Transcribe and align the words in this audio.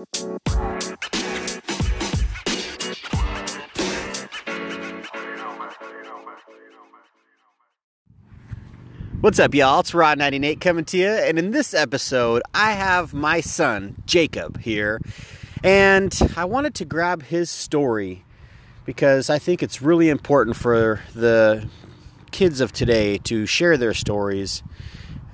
What's 0.00 0.14
up, 9.38 9.52
y'all? 9.52 9.80
It's 9.80 9.90
Rod98 9.90 10.58
coming 10.58 10.86
to 10.86 10.96
you, 10.96 11.06
and 11.06 11.38
in 11.38 11.50
this 11.50 11.74
episode, 11.74 12.40
I 12.54 12.72
have 12.72 13.12
my 13.12 13.42
son, 13.42 14.02
Jacob, 14.06 14.60
here, 14.60 15.02
and 15.62 16.18
I 16.34 16.46
wanted 16.46 16.74
to 16.76 16.86
grab 16.86 17.24
his 17.24 17.50
story 17.50 18.24
because 18.86 19.28
I 19.28 19.38
think 19.38 19.62
it's 19.62 19.82
really 19.82 20.08
important 20.08 20.56
for 20.56 21.02
the 21.14 21.68
kids 22.30 22.62
of 22.62 22.72
today 22.72 23.18
to 23.18 23.44
share 23.44 23.76
their 23.76 23.92
stories. 23.92 24.62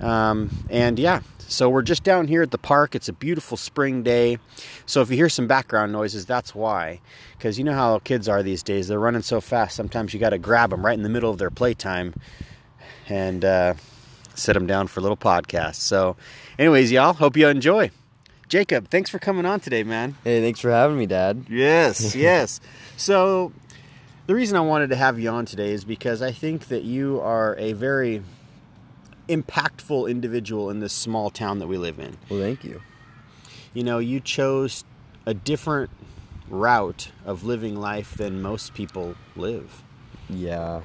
Um, 0.01 0.65
and 0.69 0.99
yeah, 0.99 1.21
so 1.47 1.69
we're 1.69 1.81
just 1.81 2.03
down 2.03 2.27
here 2.27 2.41
at 2.41 2.51
the 2.51 2.57
park. 2.57 2.93
It's 2.93 3.07
a 3.07 3.13
beautiful 3.13 3.57
spring 3.57 4.03
day. 4.03 4.37
So 4.85 5.01
if 5.01 5.09
you 5.09 5.15
hear 5.15 5.29
some 5.29 5.47
background 5.47 5.91
noises, 5.91 6.25
that's 6.25 6.53
why. 6.53 6.99
Because 7.37 7.57
you 7.57 7.63
know 7.63 7.73
how 7.73 7.99
kids 7.99 8.27
are 8.27 8.43
these 8.43 8.63
days. 8.63 8.87
They're 8.87 8.99
running 8.99 9.21
so 9.21 9.39
fast, 9.39 9.75
sometimes 9.75 10.13
you 10.13 10.19
got 10.19 10.31
to 10.31 10.37
grab 10.37 10.71
them 10.71 10.85
right 10.85 10.97
in 10.97 11.03
the 11.03 11.09
middle 11.09 11.31
of 11.31 11.37
their 11.37 11.49
playtime 11.49 12.13
and 13.07 13.45
uh, 13.45 13.75
sit 14.35 14.53
them 14.53 14.67
down 14.67 14.87
for 14.87 14.99
a 14.99 15.03
little 15.03 15.17
podcast. 15.17 15.75
So, 15.75 16.17
anyways, 16.59 16.91
y'all, 16.91 17.13
hope 17.13 17.37
you 17.37 17.47
enjoy. 17.47 17.91
Jacob, 18.49 18.89
thanks 18.89 19.09
for 19.09 19.19
coming 19.19 19.45
on 19.45 19.59
today, 19.59 19.83
man. 19.83 20.15
Hey, 20.23 20.41
thanks 20.41 20.59
for 20.59 20.71
having 20.71 20.97
me, 20.97 21.05
Dad. 21.05 21.45
Yes, 21.49 22.15
yes. 22.15 22.59
So, 22.95 23.51
the 24.25 24.35
reason 24.35 24.57
I 24.57 24.61
wanted 24.61 24.89
to 24.89 24.95
have 24.95 25.19
you 25.19 25.29
on 25.29 25.45
today 25.45 25.71
is 25.71 25.85
because 25.85 26.21
I 26.21 26.31
think 26.31 26.67
that 26.67 26.83
you 26.83 27.19
are 27.21 27.55
a 27.57 27.73
very 27.73 28.23
impactful 29.27 30.09
individual 30.09 30.69
in 30.69 30.79
this 30.79 30.93
small 30.93 31.29
town 31.29 31.59
that 31.59 31.67
we 31.67 31.77
live 31.77 31.99
in. 31.99 32.17
Well, 32.29 32.39
thank 32.39 32.63
you. 32.63 32.81
You 33.73 33.83
know, 33.83 33.99
you 33.99 34.19
chose 34.19 34.83
a 35.25 35.33
different 35.33 35.89
route 36.49 37.11
of 37.25 37.43
living 37.43 37.75
life 37.75 38.15
than 38.15 38.41
most 38.41 38.73
people 38.73 39.15
live. 39.35 39.83
Yeah. 40.29 40.81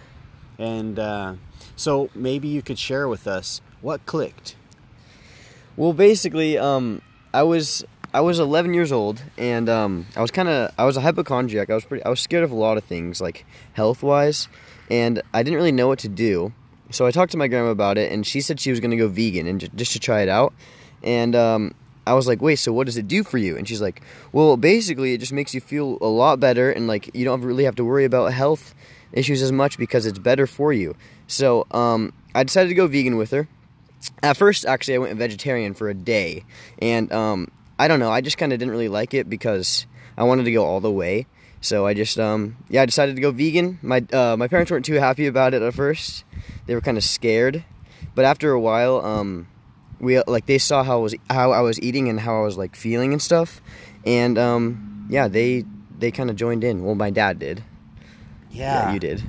And 0.59 0.98
uh, 0.98 1.35
so 1.77 2.11
maybe 2.15 2.48
you 2.48 2.63
could 2.63 2.79
share 2.79 3.09
with 3.09 3.27
us 3.27 3.61
what 3.81 4.05
clicked. 4.07 4.57
Well, 5.77 5.93
basically, 5.93 6.59
um, 6.59 7.01
I 7.33 7.43
was 7.43 7.85
I 8.15 8.20
was 8.20 8.39
11 8.39 8.75
years 8.75 8.93
old, 8.93 9.23
and 9.39 9.69
um, 9.69 10.07
I 10.15 10.20
was 10.20 10.31
kind 10.31 10.48
of 10.48 10.70
I 10.77 10.85
was 10.85 10.97
a 10.97 11.01
hypochondriac. 11.01 11.70
I 11.70 11.75
was 11.75 11.85
pretty 11.85 12.05
I 12.05 12.11
was 12.11 12.20
scared 12.20 12.45
of 12.45 12.51
a 12.51 12.55
lot 12.57 12.77
of 12.77 12.85
things, 12.85 13.20
like 13.20 13.47
health 13.73 14.03
wise, 14.03 14.48
and 14.91 15.23
I 15.33 15.43
didn't 15.43 15.57
really 15.57 15.73
know 15.73 15.89
what 15.89 15.98
to 16.01 16.09
do. 16.09 16.53
So 16.93 17.07
I 17.07 17.11
talked 17.11 17.33
to 17.33 17.39
my 17.39 17.48
grandma 17.48 17.71
about 17.71 17.98
it, 17.98 18.12
and 18.12 18.27
she 18.27 18.41
said 18.41 18.61
she 18.61 18.71
was 18.71 18.81
to 18.81 18.97
go 18.97 19.09
vegan 19.09 19.47
and 19.47 19.61
j- 19.61 19.71
just 19.75 19.93
to 19.93 19.98
try 19.98 20.21
it 20.21 20.29
out. 20.29 20.53
And 21.03 21.35
um, 21.35 21.75
I 22.07 22.15
was 22.15 22.29
like, 22.29 22.41
"Wait, 22.43 22.57
so 22.57 22.73
what 22.73 22.87
does 22.87 22.97
it 22.97 23.09
do 23.09 23.25
for 23.25 23.39
you?" 23.39 23.57
And 23.57 23.67
she's 23.67 23.81
like, 23.81 24.03
"Well, 24.33 24.57
basically, 24.57 25.15
it 25.15 25.19
just 25.19 25.33
makes 25.33 25.55
you 25.55 25.61
feel 25.61 25.98
a 26.01 26.07
lot 26.07 26.39
better, 26.39 26.70
and 26.70 26.87
like 26.87 27.15
you 27.15 27.25
don't 27.25 27.43
really 27.43 27.65
have 27.65 27.77
to 27.77 27.85
worry 27.85 28.05
about 28.05 28.33
health 28.33 28.75
issues 29.13 29.43
as 29.43 29.53
much 29.53 29.79
because 29.79 30.07
it's 30.07 30.19
better 30.19 30.47
for 30.47 30.73
you." 30.73 30.95
So 31.27 31.67
um, 31.70 32.13
I 32.35 32.45
decided 32.45 32.69
to 32.69 32.75
go 32.75 32.87
vegan 32.87 33.17
with 33.17 33.31
her. 33.31 33.48
At 34.23 34.37
first, 34.37 34.67
actually, 34.67 34.97
I 34.97 34.98
went 34.98 35.17
vegetarian 35.17 35.75
for 35.75 35.89
a 35.89 35.95
day, 35.95 36.45
and 36.81 37.11
um, 37.13 37.51
I 37.79 37.89
don't 37.89 38.01
know. 38.01 38.11
I 38.11 38.20
just 38.20 38.37
kind 38.37 38.53
of 38.53 38.59
didn't 38.59 38.73
really 38.73 38.89
like 38.89 39.15
it 39.15 39.31
because 39.31 39.87
I 40.17 40.25
wanted 40.25 40.45
to 40.45 40.53
go 40.53 40.65
all 40.65 40.81
the 40.81 40.91
way. 40.91 41.27
So 41.63 41.87
I 41.87 41.95
just, 41.95 42.19
um, 42.19 42.57
yeah, 42.69 42.83
I 42.83 42.87
decided 42.87 43.15
to 43.15 43.23
go 43.23 43.31
vegan. 43.31 43.79
My 43.83 44.05
uh, 44.13 44.37
my 44.37 44.49
parents 44.49 44.71
weren't 44.71 44.85
too 44.85 44.95
happy 44.95 45.27
about 45.27 45.55
it 45.55 45.63
at 45.63 45.73
first. 45.73 46.25
They 46.67 46.75
were 46.75 46.81
kind 46.81 46.99
of 46.99 47.05
scared, 47.05 47.65
but 48.15 48.25
after 48.25 48.51
a 48.51 48.61
while, 48.61 49.01
um, 49.05 49.47
we 50.01 50.21
like 50.27 50.47
they 50.47 50.59
saw 50.59 50.83
how 50.83 50.99
I 50.99 51.03
was 51.03 51.15
how 51.31 51.53
I 51.53 51.61
was 51.61 51.81
eating 51.81 52.09
and 52.09 52.19
how 52.19 52.41
I 52.41 52.45
was 52.45 52.59
like 52.59 52.75
feeling 52.75 53.13
and 53.13 53.23
stuff, 53.23 53.63
and 54.05 54.37
um, 54.39 55.07
yeah, 55.09 55.29
they 55.29 55.65
they 55.97 56.11
kind 56.11 56.31
of 56.31 56.37
joined 56.37 56.65
in. 56.65 56.85
Well, 56.85 56.97
my 56.97 57.11
dad 57.11 57.39
did. 57.39 57.63
Yeah. 58.51 58.93
you 58.93 58.99
did. 58.99 59.23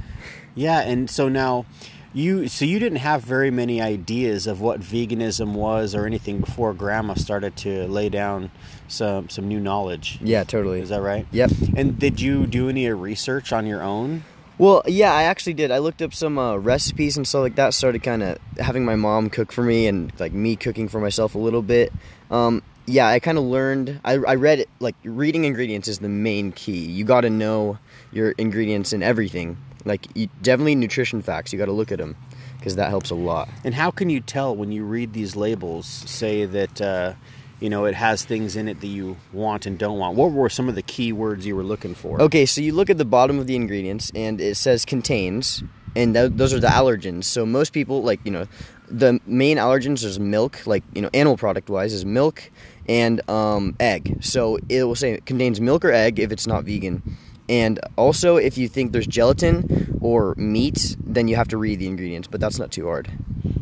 Yeah, 0.55 0.81
and 0.81 1.09
so 1.09 1.29
now 1.29 1.65
you 2.13 2.47
so 2.47 2.65
you 2.65 2.79
didn't 2.79 2.99
have 2.99 3.23
very 3.23 3.51
many 3.51 3.81
ideas 3.81 4.47
of 4.47 4.61
what 4.61 4.79
veganism 4.79 5.53
was 5.53 5.95
or 5.95 6.05
anything 6.05 6.39
before 6.39 6.73
grandma 6.73 7.15
started 7.15 7.55
to 7.57 7.87
lay 7.87 8.09
down 8.09 8.51
some 8.87 9.29
some 9.29 9.47
new 9.47 9.59
knowledge. 9.59 10.19
Yeah, 10.21 10.43
totally. 10.43 10.79
Is 10.81 10.89
that 10.89 11.01
right? 11.01 11.25
Yep. 11.31 11.51
And 11.75 11.97
did 11.99 12.21
you 12.21 12.45
do 12.45 12.69
any 12.69 12.87
research 12.89 13.51
on 13.51 13.65
your 13.65 13.81
own? 13.81 14.23
Well, 14.59 14.83
yeah, 14.85 15.11
I 15.11 15.23
actually 15.23 15.55
did. 15.55 15.71
I 15.71 15.79
looked 15.79 16.01
up 16.01 16.13
some 16.13 16.37
uh, 16.37 16.57
recipes 16.57 17.17
and 17.17 17.27
stuff 17.27 17.41
like 17.41 17.55
that. 17.55 17.73
Started 17.73 18.03
kind 18.03 18.21
of 18.21 18.37
having 18.59 18.85
my 18.85 18.95
mom 18.95 19.29
cook 19.29 19.51
for 19.51 19.63
me 19.63 19.87
and 19.87 20.13
like 20.19 20.31
me 20.31 20.55
cooking 20.55 20.87
for 20.87 20.99
myself 20.99 21.33
a 21.33 21.39
little 21.39 21.63
bit. 21.63 21.91
Um, 22.29 22.61
yeah, 22.85 23.07
I 23.07 23.19
kind 23.19 23.37
of 23.37 23.45
learned. 23.45 23.99
I, 24.03 24.13
I 24.13 24.35
read 24.35 24.59
it 24.59 24.69
like 24.79 24.95
reading 25.03 25.45
ingredients 25.45 25.87
is 25.87 25.99
the 25.99 26.09
main 26.09 26.51
key. 26.51 26.85
You 26.85 27.03
got 27.03 27.21
to 27.21 27.29
know 27.29 27.79
your 28.11 28.31
ingredients 28.31 28.93
and 28.93 29.03
everything. 29.03 29.57
Like 29.85 30.07
you, 30.15 30.29
definitely 30.41 30.75
nutrition 30.75 31.21
facts. 31.21 31.53
You 31.53 31.59
got 31.59 31.65
to 31.65 31.71
look 31.71 31.91
at 31.91 31.97
them 31.99 32.15
because 32.57 32.75
that 32.77 32.89
helps 32.89 33.09
a 33.09 33.15
lot. 33.15 33.49
And 33.63 33.73
how 33.73 33.91
can 33.91 34.09
you 34.09 34.21
tell 34.21 34.55
when 34.55 34.71
you 34.71 34.85
read 34.85 35.13
these 35.13 35.35
labels 35.35 35.85
say 35.85 36.45
that 36.45 36.81
uh, 36.81 37.13
you 37.59 37.69
know 37.69 37.85
it 37.85 37.95
has 37.95 38.23
things 38.23 38.55
in 38.55 38.67
it 38.67 38.79
that 38.81 38.87
you 38.87 39.17
want 39.31 39.65
and 39.65 39.77
don't 39.77 39.97
want? 39.97 40.15
What 40.15 40.31
were 40.31 40.49
some 40.49 40.69
of 40.69 40.75
the 40.75 40.81
key 40.81 41.11
words 41.11 41.45
you 41.45 41.55
were 41.55 41.63
looking 41.63 41.95
for? 41.95 42.21
Okay, 42.21 42.45
so 42.45 42.61
you 42.61 42.73
look 42.73 42.89
at 42.89 42.97
the 42.97 43.05
bottom 43.05 43.39
of 43.39 43.47
the 43.47 43.55
ingredients 43.55 44.11
and 44.15 44.39
it 44.39 44.55
says 44.55 44.85
contains, 44.85 45.63
and 45.95 46.13
th- 46.13 46.31
those 46.35 46.53
are 46.53 46.59
the 46.59 46.67
allergens. 46.67 47.25
So 47.25 47.45
most 47.45 47.73
people, 47.73 48.01
like, 48.01 48.19
you 48.23 48.31
know, 48.31 48.47
the 48.87 49.19
main 49.25 49.57
allergens 49.57 50.03
is 50.03 50.19
milk, 50.19 50.65
like, 50.65 50.83
you 50.93 51.01
know, 51.01 51.09
animal 51.13 51.37
product 51.37 51.69
wise, 51.69 51.93
is 51.93 52.05
milk 52.05 52.49
and 52.87 53.27
um, 53.29 53.75
egg. 53.79 54.17
So 54.21 54.57
it 54.69 54.83
will 54.83 54.95
say 54.95 55.13
it 55.13 55.25
contains 55.25 55.59
milk 55.59 55.83
or 55.85 55.91
egg 55.91 56.19
if 56.19 56.31
it's 56.31 56.47
not 56.47 56.63
vegan. 56.63 57.17
And 57.49 57.79
also, 57.97 58.37
if 58.37 58.57
you 58.57 58.67
think 58.69 58.91
there's 58.93 59.07
gelatin 59.07 59.97
or 60.01 60.33
meat, 60.37 60.95
then 61.03 61.27
you 61.27 61.35
have 61.35 61.49
to 61.49 61.57
read 61.57 61.79
the 61.79 61.87
ingredients, 61.87 62.27
but 62.27 62.39
that's 62.39 62.57
not 62.57 62.71
too 62.71 62.85
hard. 62.85 63.11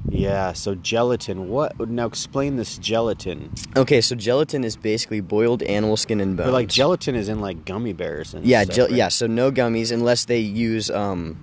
Yeah. 0.09 0.53
So 0.53 0.75
gelatin. 0.75 1.47
What? 1.49 1.79
Now 1.89 2.05
explain 2.05 2.57
this 2.57 2.77
gelatin. 2.77 3.49
Okay, 3.75 4.01
so 4.01 4.15
gelatin 4.15 4.63
is 4.63 4.75
basically 4.75 5.21
boiled 5.21 5.63
animal 5.63 5.97
skin 5.97 6.19
and 6.21 6.35
bones. 6.37 6.47
But 6.47 6.53
like 6.53 6.67
gelatin 6.67 7.15
is 7.15 7.27
in 7.29 7.39
like 7.39 7.65
gummy 7.65 7.93
bears 7.93 8.33
and 8.33 8.45
Yeah, 8.45 8.63
stuff, 8.63 8.75
gel- 8.75 8.85
right? 8.87 8.95
yeah. 8.95 9.07
So 9.07 9.25
no 9.25 9.51
gummies 9.51 9.91
unless 9.91 10.25
they 10.25 10.39
use 10.39 10.89
um, 10.91 11.37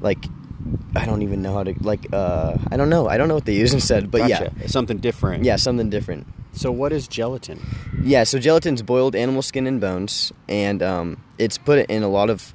like 0.00 0.24
I 0.96 1.04
don't 1.04 1.22
even 1.22 1.42
know 1.42 1.52
how 1.54 1.62
to 1.62 1.74
like 1.80 2.06
uh, 2.12 2.56
I 2.72 2.76
don't 2.76 2.88
know. 2.88 3.06
I 3.06 3.16
don't 3.18 3.28
know 3.28 3.34
what 3.34 3.44
they 3.44 3.54
use 3.54 3.72
instead. 3.74 4.10
But 4.10 4.26
Gotcha. 4.28 4.50
something 4.68 4.96
different. 4.98 5.44
yeah, 5.44 5.52
yeah, 5.52 5.56
something 5.56 5.90
different. 5.90 6.26
So 6.56 6.72
what 6.72 6.92
is 6.92 7.06
gelatin? 7.06 7.60
Yeah, 8.02 8.24
so 8.24 8.38
gelatin's 8.38 8.82
boiled 8.82 9.14
animal 9.14 9.42
skin 9.42 9.66
and 9.66 9.80
bones, 9.80 10.32
and 10.48 10.82
um, 10.82 11.22
it's 11.38 11.58
put 11.58 11.78
in 11.90 12.02
a 12.02 12.08
lot 12.08 12.30
of 12.30 12.54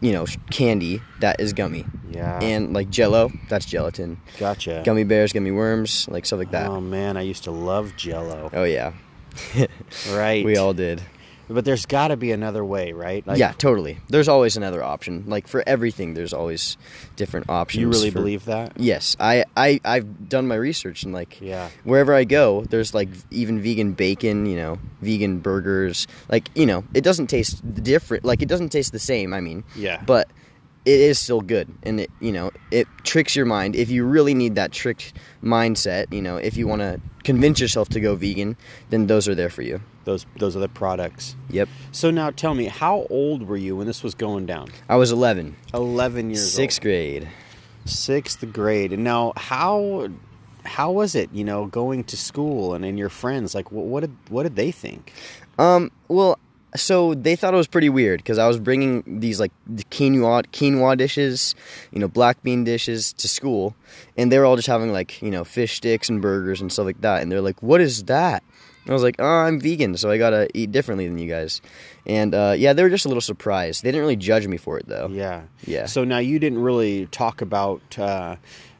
you 0.00 0.12
know 0.12 0.26
candy 0.50 1.00
that 1.20 1.40
is 1.40 1.52
gummy, 1.52 1.86
Yeah. 2.10 2.38
and 2.42 2.74
like 2.74 2.90
Jello, 2.90 3.30
that's 3.48 3.64
gelatin. 3.64 4.18
gotcha. 4.38 4.82
Gummy 4.84 5.04
bears, 5.04 5.32
gummy 5.32 5.52
worms, 5.52 6.08
like 6.10 6.26
stuff 6.26 6.38
like 6.40 6.50
that. 6.50 6.66
Oh 6.68 6.80
man, 6.80 7.16
I 7.16 7.22
used 7.22 7.44
to 7.44 7.50
love 7.52 7.94
Jello. 7.96 8.50
oh 8.52 8.64
yeah, 8.64 8.92
Right. 10.10 10.44
we 10.44 10.56
all 10.56 10.74
did. 10.74 11.00
But 11.48 11.64
there's 11.64 11.86
got 11.86 12.08
to 12.08 12.16
be 12.16 12.32
another 12.32 12.64
way, 12.64 12.92
right? 12.92 13.24
Like, 13.26 13.38
yeah, 13.38 13.52
totally. 13.52 13.98
There's 14.08 14.26
always 14.28 14.56
another 14.56 14.82
option. 14.82 15.24
Like 15.28 15.46
for 15.46 15.62
everything, 15.66 16.14
there's 16.14 16.32
always 16.32 16.76
different 17.14 17.48
options. 17.48 17.80
You 17.82 17.88
really 17.88 18.10
for- 18.10 18.18
believe 18.18 18.46
that? 18.46 18.72
Yes, 18.80 19.16
I, 19.20 19.44
I 19.56 19.80
I've 19.84 20.28
done 20.28 20.48
my 20.48 20.56
research 20.56 21.04
and 21.04 21.12
like 21.12 21.40
Yeah. 21.40 21.68
wherever 21.84 22.12
I 22.14 22.24
go, 22.24 22.64
there's 22.68 22.94
like 22.94 23.08
even 23.30 23.60
vegan 23.60 23.92
bacon, 23.92 24.46
you 24.46 24.56
know, 24.56 24.78
vegan 25.02 25.38
burgers. 25.38 26.06
Like 26.28 26.50
you 26.54 26.66
know, 26.66 26.82
it 26.94 27.02
doesn't 27.04 27.28
taste 27.28 27.62
different. 27.82 28.24
Like 28.24 28.42
it 28.42 28.48
doesn't 28.48 28.70
taste 28.70 28.90
the 28.92 28.98
same. 28.98 29.32
I 29.32 29.40
mean, 29.40 29.62
Yeah. 29.76 30.02
but 30.04 30.28
it 30.86 31.00
is 31.00 31.18
still 31.18 31.40
good, 31.40 31.68
and 31.82 32.00
it 32.00 32.10
you 32.20 32.32
know 32.32 32.52
it 32.70 32.86
tricks 33.02 33.34
your 33.36 33.44
mind. 33.44 33.74
If 33.76 33.90
you 33.90 34.04
really 34.04 34.34
need 34.34 34.54
that 34.54 34.72
tricked 34.72 35.12
mindset, 35.42 36.12
you 36.12 36.22
know, 36.22 36.36
if 36.36 36.56
you 36.56 36.66
want 36.68 36.80
to 36.80 37.00
convince 37.24 37.60
yourself 37.60 37.88
to 37.90 38.00
go 38.00 38.14
vegan, 38.14 38.56
then 38.90 39.08
those 39.08 39.28
are 39.28 39.34
there 39.34 39.50
for 39.50 39.62
you. 39.62 39.80
Those 40.04 40.24
those 40.36 40.56
are 40.56 40.60
the 40.60 40.68
products. 40.68 41.34
Yep. 41.50 41.68
So 41.90 42.12
now 42.12 42.30
tell 42.30 42.54
me, 42.54 42.66
how 42.66 43.06
old 43.10 43.42
were 43.42 43.56
you 43.56 43.76
when 43.76 43.88
this 43.88 44.04
was 44.04 44.14
going 44.14 44.46
down? 44.46 44.68
I 44.88 44.94
was 44.94 45.10
11, 45.10 45.56
11 45.74 46.30
years 46.30 46.52
sixth 46.52 46.78
old. 46.78 46.82
grade. 46.84 47.28
Sixth 47.84 48.52
grade. 48.52 48.92
And 48.92 49.02
now 49.02 49.32
how 49.36 50.08
how 50.64 50.92
was 50.92 51.16
it, 51.16 51.30
you 51.32 51.44
know, 51.44 51.66
going 51.66 52.04
to 52.04 52.16
school 52.16 52.74
and, 52.74 52.84
and 52.84 52.96
your 52.96 53.08
friends? 53.08 53.54
Like 53.54 53.72
what, 53.72 53.86
what 53.86 54.00
did 54.00 54.16
what 54.28 54.44
did 54.44 54.54
they 54.54 54.70
think? 54.70 55.12
Um, 55.58 55.90
well, 56.06 56.38
so 56.74 57.14
they 57.14 57.36
thought 57.36 57.54
it 57.54 57.56
was 57.56 57.66
pretty 57.66 57.88
weird 57.88 58.18
because 58.18 58.38
I 58.38 58.46
was 58.46 58.58
bringing 58.58 59.20
these 59.20 59.40
like 59.40 59.52
quinoa 59.90 60.46
quinoa 60.46 60.96
dishes, 60.96 61.54
you 61.92 61.98
know, 61.98 62.08
black 62.08 62.42
bean 62.42 62.64
dishes 62.64 63.12
to 63.14 63.28
school, 63.28 63.74
and 64.16 64.30
they 64.32 64.38
were 64.38 64.44
all 64.44 64.56
just 64.56 64.68
having 64.68 64.92
like 64.92 65.22
you 65.22 65.30
know 65.30 65.44
fish 65.44 65.76
sticks 65.76 66.08
and 66.08 66.20
burgers 66.20 66.60
and 66.60 66.72
stuff 66.72 66.86
like 66.86 67.00
that, 67.02 67.22
and 67.22 67.30
they're 67.30 67.40
like, 67.40 67.62
"What 67.62 67.80
is 67.80 68.04
that?" 68.04 68.42
And 68.84 68.90
I 68.90 68.94
was 68.94 69.02
like, 69.02 69.16
"Oh, 69.18 69.24
I'm 69.24 69.58
vegan, 69.60 69.96
so 69.96 70.10
I 70.10 70.18
gotta 70.18 70.48
eat 70.54 70.70
differently 70.72 71.06
than 71.08 71.18
you 71.18 71.28
guys." 71.28 71.60
And 72.06 72.34
uh, 72.34 72.54
yeah, 72.56 72.72
they 72.72 72.82
were 72.82 72.90
just 72.90 73.04
a 73.04 73.08
little 73.08 73.20
surprised. 73.20 73.82
They 73.82 73.90
didn't 73.90 74.02
really 74.02 74.16
judge 74.16 74.46
me 74.46 74.56
for 74.56 74.78
it 74.78 74.86
though. 74.86 75.08
Yeah. 75.10 75.42
Yeah. 75.64 75.86
So 75.86 76.04
now 76.04 76.18
you 76.18 76.38
didn't 76.38 76.62
really 76.62 77.06
talk 77.06 77.40
about 77.40 77.98
uh, 77.98 78.36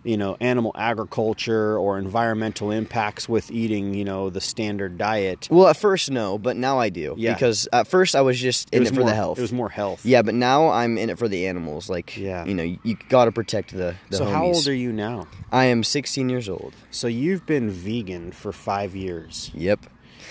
you 0.06 0.16
know, 0.16 0.36
animal 0.40 0.70
agriculture 0.76 1.76
or 1.78 1.98
environmental 1.98 2.70
impacts 2.70 3.28
with 3.28 3.50
eating, 3.50 3.92
you 3.92 4.04
know, 4.04 4.30
the 4.30 4.40
standard 4.40 4.96
diet. 4.96 5.48
Well, 5.50 5.66
at 5.68 5.76
first 5.76 6.10
no, 6.10 6.38
but 6.38 6.56
now 6.56 6.78
I 6.78 6.88
do. 6.90 7.14
Yeah. 7.18 7.34
Because 7.34 7.68
at 7.72 7.88
first 7.88 8.14
I 8.14 8.20
was 8.20 8.38
just 8.40 8.70
in 8.72 8.78
it, 8.78 8.80
was 8.80 8.88
for 8.90 9.00
more, 9.00 9.08
the 9.08 9.14
health. 9.14 9.38
It 9.38 9.42
was 9.42 9.52
more 9.52 9.68
health. 9.68 10.06
Yeah, 10.06 10.22
but 10.22 10.34
now 10.34 10.68
I'm 10.68 10.96
in 10.96 11.10
it 11.10 11.18
for 11.18 11.28
the 11.28 11.46
animals. 11.46 11.90
Like, 11.90 12.16
Yeah. 12.16 12.44
you 12.44 12.54
know, 12.54 12.62
you, 12.62 12.78
you 12.84 12.96
got 13.08 13.24
to 13.24 13.32
protect 13.32 13.72
the, 13.72 13.96
the 14.10 14.18
so 14.18 14.24
homies. 14.26 14.30
how 14.32 14.44
old 14.46 14.68
are 14.68 14.74
you 14.74 14.92
now? 14.92 15.26
I 15.50 15.64
am 15.64 15.82
16 15.82 16.28
years 16.28 16.48
old. 16.48 16.72
So 16.90 17.08
you've 17.08 17.44
been 17.44 17.68
vegan 17.70 18.30
for 18.32 18.52
five 18.52 18.94
years, 18.94 19.50
Yep. 19.54 19.86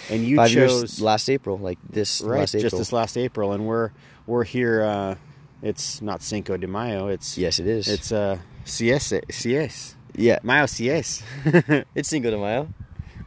and 0.10 0.24
you 0.26 0.38
Five 0.38 0.52
chose 0.52 0.82
years 0.82 1.02
last 1.02 1.30
April, 1.30 1.58
like 1.58 1.80
this 1.90 2.22
right 2.22 2.40
last 2.40 2.56
April. 2.56 2.70
just 2.70 2.78
this 2.78 2.94
last 2.94 3.18
April, 3.18 3.52
and 3.52 3.66
we're 3.68 3.92
we're 4.26 4.44
here. 4.46 4.84
Uh, 4.84 5.16
it's 5.62 6.02
not 6.02 6.22
Cinco 6.22 6.58
de 6.58 6.68
Mayo. 6.68 7.08
It's 7.08 7.38
yes, 7.38 7.60
it 7.60 7.68
is. 7.68 7.88
It's 7.88 8.12
uh 8.12 8.38
CS 8.66 9.14
CS 9.30 9.96
yeah, 10.18 10.40
Mayo 10.44 10.66
CS 10.66 11.24
it's 11.96 12.10
Cinco 12.10 12.30
de 12.32 12.38
Mayo. 12.38 12.68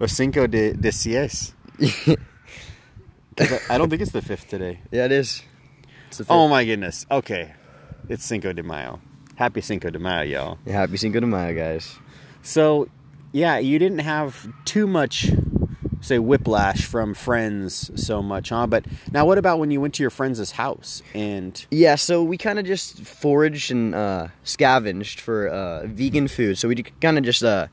or 0.01 0.09
Cinco 0.09 0.47
de 0.47 0.73
de 0.73 0.93
CS. 0.93 1.55
I 3.41 3.61
I 3.71 3.79
don't 3.79 3.89
think 3.89 4.03
it's 4.03 4.13
the 4.13 4.23
fifth 4.23 4.49
today. 4.49 4.81
Yeah, 4.91 5.05
it 5.05 5.13
is. 5.13 5.43
It's 6.09 6.19
the 6.19 6.25
oh 6.25 6.27
fifth. 6.27 6.31
Oh 6.31 6.49
my 6.49 6.65
goodness. 6.65 7.07
Okay, 7.11 7.53
it's 8.09 8.25
Cinco 8.25 8.53
de 8.53 8.63
Mayo. 8.63 9.01
Happy 9.37 9.61
Cinco 9.61 9.91
de 9.91 9.99
Mayo, 9.99 10.23
y'all. 10.25 10.59
Yeah, 10.67 10.81
happy 10.81 10.97
Cinco 10.97 11.21
de 11.21 11.27
Mayo, 11.27 11.55
guys. 11.55 11.97
So, 12.43 12.89
yeah, 13.33 13.59
you 13.59 13.79
didn't 13.79 14.01
have 14.01 14.49
too 14.65 14.87
much, 14.87 15.31
say, 16.01 16.19
whiplash 16.19 16.85
from 16.85 17.15
friends 17.15 17.91
so 18.01 18.23
much, 18.23 18.51
huh? 18.51 18.67
But 18.67 18.87
now, 19.13 19.27
what 19.27 19.39
about 19.39 19.59
when 19.59 19.71
you 19.71 19.81
went 19.81 19.95
to 19.95 20.03
your 20.03 20.11
friend's 20.11 20.53
house 20.53 21.03
and 21.15 21.65
Yeah, 21.71 21.97
so 21.97 22.23
we 22.23 22.37
kind 22.39 22.59
of 22.59 22.65
just 22.65 23.01
foraged 23.01 23.71
and 23.71 23.95
uh, 23.95 24.29
scavenged 24.45 25.21
for 25.21 25.49
uh, 25.49 25.87
vegan 25.87 26.29
food. 26.29 26.59
So 26.59 26.69
we 26.69 26.77
kind 26.77 27.19
of 27.19 27.25
just, 27.25 27.43
uh, 27.43 27.67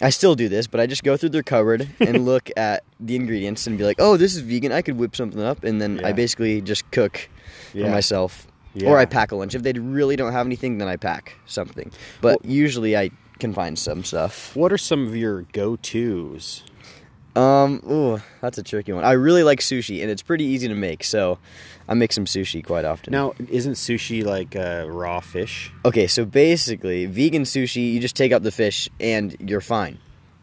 I 0.00 0.10
still 0.10 0.34
do 0.34 0.48
this, 0.48 0.66
but 0.66 0.80
I 0.80 0.86
just 0.86 1.04
go 1.04 1.16
through 1.16 1.28
their 1.30 1.42
cupboard 1.42 1.88
and 2.00 2.24
look 2.24 2.50
at 2.56 2.84
the 2.98 3.16
ingredients 3.16 3.66
and 3.66 3.76
be 3.78 3.84
like, 3.84 3.96
oh, 4.00 4.16
this 4.16 4.34
is 4.34 4.40
vegan. 4.40 4.72
I 4.72 4.82
could 4.82 4.96
whip 4.96 5.14
something 5.14 5.40
up. 5.42 5.62
And 5.62 5.80
then 5.80 6.04
I 6.04 6.12
basically 6.12 6.60
just 6.62 6.90
cook 6.90 7.28
Yeah. 7.74 7.84
for 7.86 7.90
myself. 7.90 8.46
Yeah. 8.72 8.88
Or 8.90 8.98
I 8.98 9.04
pack 9.04 9.32
a 9.32 9.36
lunch. 9.36 9.54
If 9.54 9.62
they 9.62 9.72
really 9.72 10.14
don't 10.16 10.32
have 10.32 10.46
anything, 10.46 10.78
then 10.78 10.86
I 10.88 10.96
pack 10.96 11.34
something. 11.44 11.90
But 12.20 12.44
usually 12.44 12.96
I 12.96 13.10
can 13.40 13.52
find 13.52 13.78
some 13.78 14.04
stuff. 14.04 14.54
what 14.54 14.72
are 14.72 14.78
some 14.78 15.06
of 15.06 15.16
your 15.16 15.42
go-tos? 15.52 16.62
Um, 17.36 17.80
ooh, 17.88 18.20
that's 18.40 18.58
a 18.58 18.62
tricky 18.62 18.92
one. 18.92 19.04
I 19.04 19.12
really 19.12 19.42
like 19.42 19.60
sushi, 19.60 20.02
and 20.02 20.10
it's 20.10 20.22
pretty 20.22 20.44
easy 20.44 20.68
to 20.68 20.74
make. 20.74 21.04
So 21.04 21.38
I 21.88 21.94
make 21.94 22.12
some 22.12 22.24
sushi 22.24 22.64
quite 22.64 22.84
often. 22.84 23.12
Now, 23.12 23.34
isn't 23.48 23.74
sushi 23.74 24.24
like 24.24 24.56
uh, 24.56 24.86
raw 24.88 25.20
fish? 25.20 25.72
Okay, 25.84 26.06
so 26.06 26.24
basically, 26.24 27.06
vegan 27.06 27.42
sushi, 27.42 27.92
you 27.92 28.00
just 28.00 28.16
take 28.16 28.32
out 28.32 28.42
the 28.42 28.50
fish 28.50 28.88
and 28.98 29.36
you're 29.40 29.60
fine. 29.60 29.98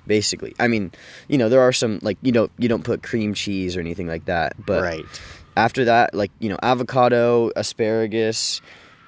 Basically, 0.05 0.55
I 0.57 0.69
mean, 0.69 0.91
you 1.27 1.37
know, 1.37 1.49
there 1.49 1.59
are 1.59 1.73
some 1.73 1.99
like 2.01 2.17
you 2.21 2.31
don't 2.31 2.51
you 2.57 2.69
don't 2.69 2.83
put 2.83 3.03
cream 3.03 3.33
cheese 3.33 3.75
or 3.75 3.81
anything 3.81 4.07
like 4.07 4.25
that, 4.25 4.53
but 4.65 4.81
right. 4.81 5.05
after 5.57 5.83
that, 5.85 6.13
like 6.13 6.31
you 6.39 6.47
know, 6.47 6.57
avocado, 6.63 7.51
asparagus, 7.57 8.61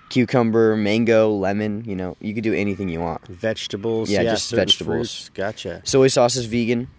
cucumber, 0.09 0.75
mango, 0.75 1.29
lemon, 1.29 1.85
you 1.85 1.95
know, 1.95 2.17
you 2.19 2.33
could 2.33 2.43
do 2.43 2.53
anything 2.53 2.89
you 2.89 2.99
want. 2.99 3.25
Vegetables. 3.27 4.09
Yeah, 4.09 4.23
just 4.23 4.51
vegetables. 4.51 5.15
fruits. 5.15 5.29
Gotcha. 5.29 5.81
Soy 5.85 6.09
sauce 6.09 6.35
is 6.35 6.45
vegan. 6.45 6.89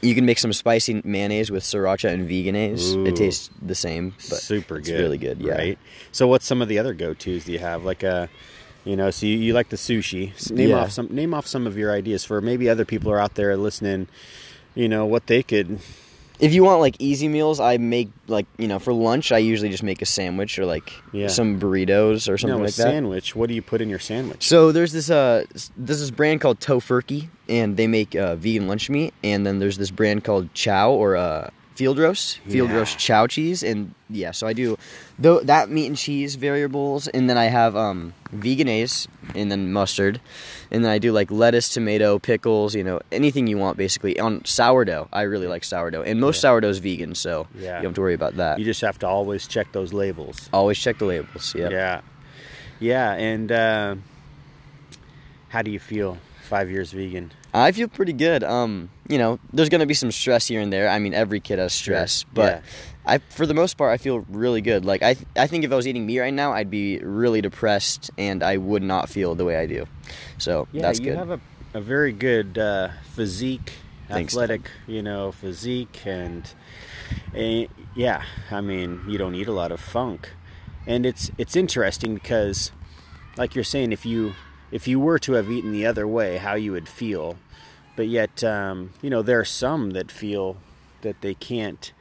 You 0.00 0.14
can 0.14 0.24
make 0.24 0.38
some 0.38 0.52
spicy 0.52 1.00
mayonnaise 1.04 1.50
with 1.50 1.64
sriracha 1.64 2.08
and 2.12 2.28
Vegenaise. 2.28 2.94
Ooh. 2.94 3.04
It 3.06 3.16
tastes 3.16 3.50
the 3.60 3.74
same, 3.74 4.10
but 4.30 4.38
Super 4.38 4.78
it's 4.78 4.88
good. 4.88 5.00
really 5.00 5.18
good. 5.18 5.40
Yeah. 5.40 5.54
Right. 5.54 5.78
So, 6.12 6.28
what's 6.28 6.46
some 6.46 6.62
of 6.62 6.68
the 6.68 6.78
other 6.78 6.94
go-tos 6.94 7.44
do 7.46 7.52
you 7.52 7.58
have? 7.58 7.84
Like 7.84 8.02
a, 8.04 8.28
you 8.84 8.94
know, 8.96 9.10
so 9.10 9.26
you, 9.26 9.36
you 9.36 9.52
like 9.54 9.70
the 9.70 9.76
sushi. 9.76 10.32
S- 10.34 10.50
Name 10.50 10.70
Yeah. 10.70 10.76
off 10.76 10.92
some. 10.92 11.08
Name 11.10 11.34
off 11.34 11.46
some 11.46 11.66
of 11.66 11.76
your 11.76 11.92
ideas 11.92 12.24
for 12.24 12.40
maybe 12.40 12.68
other 12.68 12.84
people 12.84 13.10
are 13.10 13.18
out 13.18 13.34
there 13.34 13.56
listening. 13.56 14.06
You 14.74 14.88
know 14.88 15.04
what 15.04 15.26
they 15.26 15.42
could. 15.42 15.80
If 16.40 16.54
you 16.54 16.62
want 16.62 16.80
like 16.80 16.96
easy 17.00 17.26
meals, 17.28 17.58
I 17.60 17.78
make 17.78 18.10
like 18.28 18.46
you 18.58 18.68
know 18.68 18.78
for 18.78 18.92
lunch 18.92 19.32
I 19.32 19.38
usually 19.38 19.70
just 19.70 19.82
make 19.82 20.00
a 20.02 20.06
sandwich 20.06 20.58
or 20.58 20.66
like 20.66 20.92
Yeah. 21.12 21.28
some 21.28 21.58
burritos 21.58 22.28
or 22.28 22.38
something 22.38 22.58
no, 22.58 22.64
like 22.64 22.74
that. 22.74 22.82
sandwich. 22.82 23.34
What 23.34 23.48
do 23.48 23.54
you 23.54 23.62
put 23.62 23.80
in 23.80 23.88
your 23.88 23.98
sandwich? 23.98 24.46
So 24.46 24.70
there's 24.72 24.92
this 24.92 25.10
uh 25.10 25.44
there's 25.76 26.00
this 26.00 26.10
brand 26.10 26.40
called 26.40 26.60
Tofurky 26.60 27.28
and 27.48 27.76
they 27.76 27.86
make 27.86 28.14
uh, 28.14 28.36
vegan 28.36 28.68
lunch 28.68 28.88
meat 28.90 29.14
and 29.24 29.46
then 29.46 29.58
there's 29.58 29.78
this 29.78 29.90
brand 29.90 30.22
called 30.24 30.52
Chao 30.54 30.92
or 30.92 31.16
uh 31.16 31.50
field 31.78 31.98
roast 31.98 32.38
field 32.52 32.70
Yeah. 32.70 32.76
roast 32.78 32.98
Chao 32.98 33.26
cheese 33.34 33.62
and 33.62 33.94
yeah 34.10 34.32
so 34.32 34.46
I 34.50 34.52
do 34.62 34.76
though 35.24 35.38
that 35.52 35.70
meat 35.70 35.86
and 35.86 35.96
cheese 35.96 36.34
variables 36.34 37.06
and 37.06 37.30
then 37.30 37.38
I 37.38 37.46
have 37.46 37.76
um 37.76 38.14
Vegenaise 38.32 39.06
and 39.38 39.46
then 39.52 39.70
mustard 39.72 40.20
and 40.72 40.82
then 40.84 40.90
I 40.90 40.98
do 40.98 41.12
like 41.12 41.30
lettuce 41.30 41.68
tomato 41.68 42.18
pickles 42.18 42.74
you 42.74 42.82
know 42.82 42.98
anything 43.12 43.46
you 43.46 43.58
want 43.58 43.76
basically 43.78 44.18
on 44.18 44.42
sourdough 44.44 45.06
I 45.12 45.22
really 45.32 45.46
like 45.46 45.62
sourdough 45.62 46.02
and 46.02 46.18
most 46.20 46.36
Yeah. 46.38 46.50
sourdough 46.50 46.70
is 46.74 46.78
vegan 46.80 47.14
so 47.14 47.46
Yeah. 47.54 47.78
you 47.78 47.82
don't 47.86 47.92
have 47.92 47.94
to 47.94 48.00
worry 48.00 48.14
about 48.22 48.34
that 48.42 48.58
You 48.58 48.64
just 48.64 48.80
have 48.82 48.98
to 48.98 49.06
always 49.06 49.46
check 49.46 49.70
those 49.70 49.92
labels. 49.92 50.50
always 50.52 50.78
check 50.82 50.98
the 50.98 51.06
labels 51.06 51.54
yeah 51.56 51.70
Yeah. 51.70 52.00
Yeah, 52.80 53.12
and 53.14 53.50
uh, 53.50 53.94
how 55.48 55.62
do 55.62 55.70
you 55.70 55.80
feel? 55.80 56.18
Five 56.48 56.70
years 56.70 56.92
vegan. 56.92 57.32
I 57.54 57.72
feel 57.72 57.88
pretty 57.88 58.12
good. 58.12 58.44
Um, 58.44 58.90
you 59.08 59.18
know, 59.18 59.38
there's 59.52 59.68
gonna 59.68 59.86
be 59.86 59.94
some 59.94 60.12
stress 60.12 60.46
here 60.48 60.60
and 60.60 60.72
there. 60.72 60.88
I 60.88 60.98
mean, 60.98 61.14
every 61.14 61.40
kid 61.40 61.58
has 61.58 61.72
stress, 61.72 62.20
Sure, 62.20 62.30
but 62.34 62.52
yeah. 62.52 63.14
I, 63.14 63.18
for 63.18 63.46
the 63.46 63.54
most 63.54 63.78
part, 63.78 63.90
I 63.92 63.96
feel 63.96 64.18
really 64.28 64.60
good. 64.60 64.84
Like 64.84 65.02
I, 65.02 65.16
I 65.34 65.46
think 65.46 65.64
if 65.64 65.72
I 65.72 65.76
was 65.76 65.86
eating 65.86 66.04
meat 66.06 66.18
right 66.20 66.32
now, 66.34 66.52
I'd 66.52 66.70
be 66.70 66.98
really 66.98 67.40
depressed 67.40 68.10
and 68.18 68.42
I 68.42 68.58
would 68.58 68.82
not 68.82 69.08
feel 69.08 69.34
the 69.34 69.46
way 69.46 69.56
I 69.56 69.66
do. 69.66 69.86
So 70.36 70.68
Yeah, 70.72 70.82
that's 70.82 70.98
you 71.00 71.06
good. 71.06 71.16
have 71.16 71.30
a, 71.30 71.40
a 71.72 71.80
very 71.80 72.12
good 72.12 72.58
uh, 72.58 72.90
physique, 73.14 73.72
Thanks, 74.08 74.34
athletic, 74.34 74.70
you 74.86 75.02
know, 75.02 75.32
physique, 75.32 76.02
and, 76.04 76.50
and 77.32 77.68
yeah, 77.96 78.24
I 78.50 78.60
mean, 78.60 79.00
you 79.08 79.16
don't 79.16 79.34
eat 79.34 79.48
a 79.48 79.52
lot 79.52 79.72
of 79.72 79.80
funk, 79.80 80.30
and 80.86 81.06
it's 81.06 81.30
it's 81.38 81.56
interesting 81.56 82.12
because, 82.14 82.72
like 83.38 83.54
you're 83.54 83.64
saying, 83.64 83.92
if 83.92 84.04
you 84.04 84.34
if 84.70 84.86
you 84.86 85.00
were 85.00 85.18
to 85.20 85.32
have 85.32 85.50
eaten 85.50 85.72
the 85.72 85.86
other 85.86 86.06
way, 86.06 86.38
how 86.38 86.54
you 86.54 86.72
would 86.72 86.88
feel, 86.88 87.36
but 87.96 88.08
yet, 88.08 88.44
um, 88.44 88.90
you 89.02 89.10
know, 89.10 89.22
there 89.22 89.40
are 89.40 89.44
some 89.44 89.90
that 89.90 90.10
feel 90.10 90.56
that 91.02 91.20
they 91.20 91.34
can't 91.34 91.92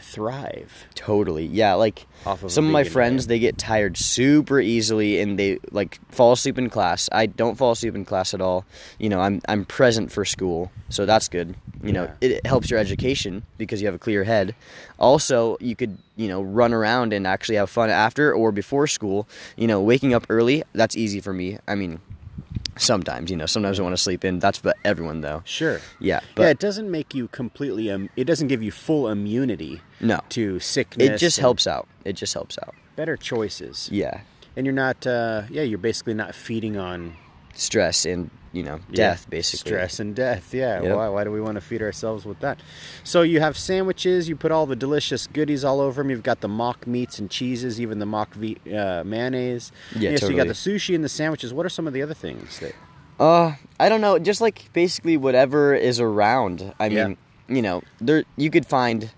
thrive 0.00 0.86
Totally. 0.94 1.46
Yeah, 1.46 1.74
like 1.74 2.06
off 2.26 2.42
of 2.42 2.52
some 2.52 2.66
of 2.66 2.72
my 2.72 2.84
friends, 2.84 3.24
diet. 3.24 3.28
they 3.28 3.38
get 3.38 3.56
tired 3.56 3.96
super 3.96 4.60
easily 4.60 5.20
and 5.20 5.38
they 5.38 5.58
like 5.70 6.00
fall 6.10 6.32
asleep 6.32 6.58
in 6.58 6.68
class. 6.68 7.08
I 7.12 7.26
don't 7.26 7.56
fall 7.56 7.72
asleep 7.72 7.94
in 7.94 8.04
class 8.04 8.34
at 8.34 8.40
all. 8.40 8.64
You 8.98 9.08
know, 9.08 9.20
I'm 9.20 9.40
I'm 9.48 9.64
present 9.64 10.12
for 10.12 10.24
school, 10.24 10.70
so 10.88 11.06
that's 11.06 11.28
good. 11.28 11.54
You 11.82 11.92
know, 11.92 12.10
it, 12.20 12.32
it 12.32 12.46
helps 12.46 12.68
your 12.70 12.78
education 12.78 13.44
because 13.56 13.80
you 13.80 13.86
have 13.86 13.94
a 13.94 13.98
clear 13.98 14.24
head. 14.24 14.54
Also, 14.98 15.56
you 15.60 15.76
could 15.76 15.96
you 16.16 16.28
know 16.28 16.42
run 16.42 16.74
around 16.74 17.12
and 17.12 17.26
actually 17.26 17.56
have 17.56 17.70
fun 17.70 17.90
after 17.90 18.34
or 18.34 18.52
before 18.52 18.86
school. 18.86 19.28
You 19.56 19.66
know, 19.66 19.80
waking 19.80 20.12
up 20.14 20.26
early 20.28 20.64
that's 20.74 20.96
easy 20.96 21.20
for 21.20 21.32
me. 21.32 21.58
I 21.66 21.74
mean, 21.74 22.00
sometimes 22.78 23.30
you 23.30 23.36
know 23.36 23.46
sometimes 23.46 23.78
I 23.78 23.82
want 23.82 23.94
to 23.94 24.02
sleep 24.02 24.24
in. 24.24 24.38
That's 24.38 24.58
but 24.58 24.76
everyone 24.84 25.20
though. 25.20 25.42
Sure. 25.44 25.80
Yeah, 26.00 26.20
but 26.34 26.42
yeah, 26.42 26.48
it 26.50 26.58
doesn't 26.58 26.90
make 26.90 27.14
you 27.14 27.28
completely. 27.28 27.90
Um, 27.90 28.08
it 28.16 28.24
doesn't 28.24 28.48
give 28.48 28.62
you 28.62 28.70
full 28.70 29.08
immunity 29.08 29.80
no, 30.00 30.20
to 30.30 30.58
sickness. 30.60 31.08
it 31.08 31.18
just 31.18 31.38
helps 31.38 31.66
out. 31.66 31.86
It 32.04 32.14
just 32.14 32.34
helps 32.34 32.58
out. 32.58 32.74
Better 32.96 33.16
choices. 33.16 33.88
Yeah, 33.92 34.22
And 34.56 34.66
you're 34.66 34.74
not. 34.74 35.06
Uh, 35.06 35.42
yeah, 35.50 35.62
you're 35.62 35.78
basically 35.78 36.14
not 36.14 36.34
feeding 36.34 36.76
on 36.76 37.16
stress 37.58 38.06
and 38.06 38.30
you 38.52 38.62
know 38.62 38.76
yeah, 38.88 39.10
death 39.10 39.28
basically. 39.28 39.68
Stress 39.70 40.00
and 40.00 40.14
death. 40.16 40.54
Yeah. 40.54 40.80
Yep. 40.82 40.96
Why? 40.96 41.08
Why 41.08 41.24
do 41.24 41.30
we 41.30 41.40
want 41.40 41.56
to 41.56 41.60
feed 41.60 41.82
ourselves 41.82 42.24
with 42.24 42.40
that? 42.40 42.58
So 43.04 43.22
you 43.22 43.40
have 43.40 43.58
sandwiches. 43.58 44.28
You 44.28 44.36
put 44.36 44.50
all 44.52 44.64
the 44.64 44.76
delicious 44.76 45.26
goodies 45.26 45.64
all 45.64 45.80
over 45.80 46.02
them. 46.02 46.08
You've 46.10 46.22
got 46.22 46.40
the 46.40 46.48
mock 46.48 46.86
meats 46.86 47.18
and 47.18 47.30
cheeses, 47.30 47.80
even 47.80 47.98
the 47.98 48.06
mock 48.06 48.32
ve- 48.34 48.56
uh, 48.74 49.04
mayonnaise. 49.04 49.70
Yeah, 49.94 50.12
totally. 50.12 50.16
So 50.18 50.28
you 50.30 50.36
got 50.36 50.46
the 50.46 50.54
sushi 50.54 50.94
and 50.94 51.04
the 51.04 51.08
sandwiches. 51.10 51.52
What 51.52 51.66
are 51.66 51.70
some 51.70 51.86
of 51.86 51.92
the 51.92 52.00
other 52.02 52.14
things 52.14 52.58
that? 52.60 52.74
Uh, 53.20 53.54
I 53.80 53.88
don't 53.88 54.00
know. 54.00 54.18
Just 54.18 54.40
like 54.40 54.72
basically 54.72 55.16
whatever 55.16 55.74
is 55.74 55.98
around. 56.00 56.72
I 56.78 56.86
Yeah. 56.86 57.08
mean, 57.08 57.16
you 57.48 57.62
know, 57.62 57.82
there 58.00 58.24
you 58.36 58.50
could 58.50 58.64
find 58.66 59.10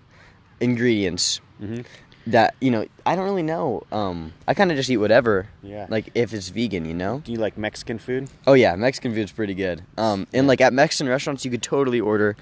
ingredients 0.60 1.40
Mhm. 1.62 1.84
That 2.26 2.54
you 2.60 2.70
know. 2.70 2.86
I 3.06 3.16
don't 3.16 3.24
really 3.24 3.42
know. 3.42 3.82
Um, 3.90 4.32
I 4.46 4.54
kind 4.54 4.70
of 4.70 4.76
just 4.76 4.90
eat 4.90 4.98
whatever. 4.98 5.48
Yeah. 5.62 5.86
Like 5.88 6.10
if 6.14 6.32
it's 6.32 6.48
vegan, 6.48 6.84
you 6.84 6.94
know. 6.94 7.22
Do 7.24 7.32
you 7.32 7.38
like 7.38 7.58
Mexican 7.58 7.98
food? 7.98 8.28
Oh 8.46 8.54
yeah, 8.54 8.76
Mexican 8.76 9.14
food's 9.14 9.32
pretty 9.32 9.54
good. 9.54 9.82
Um, 9.98 10.26
and 10.32 10.46
like 10.46 10.60
at 10.60 10.72
Mexican 10.72 11.08
restaurants, 11.08 11.44
you 11.44 11.50
could 11.50 11.62
totally 11.62 12.00
order 12.00 12.36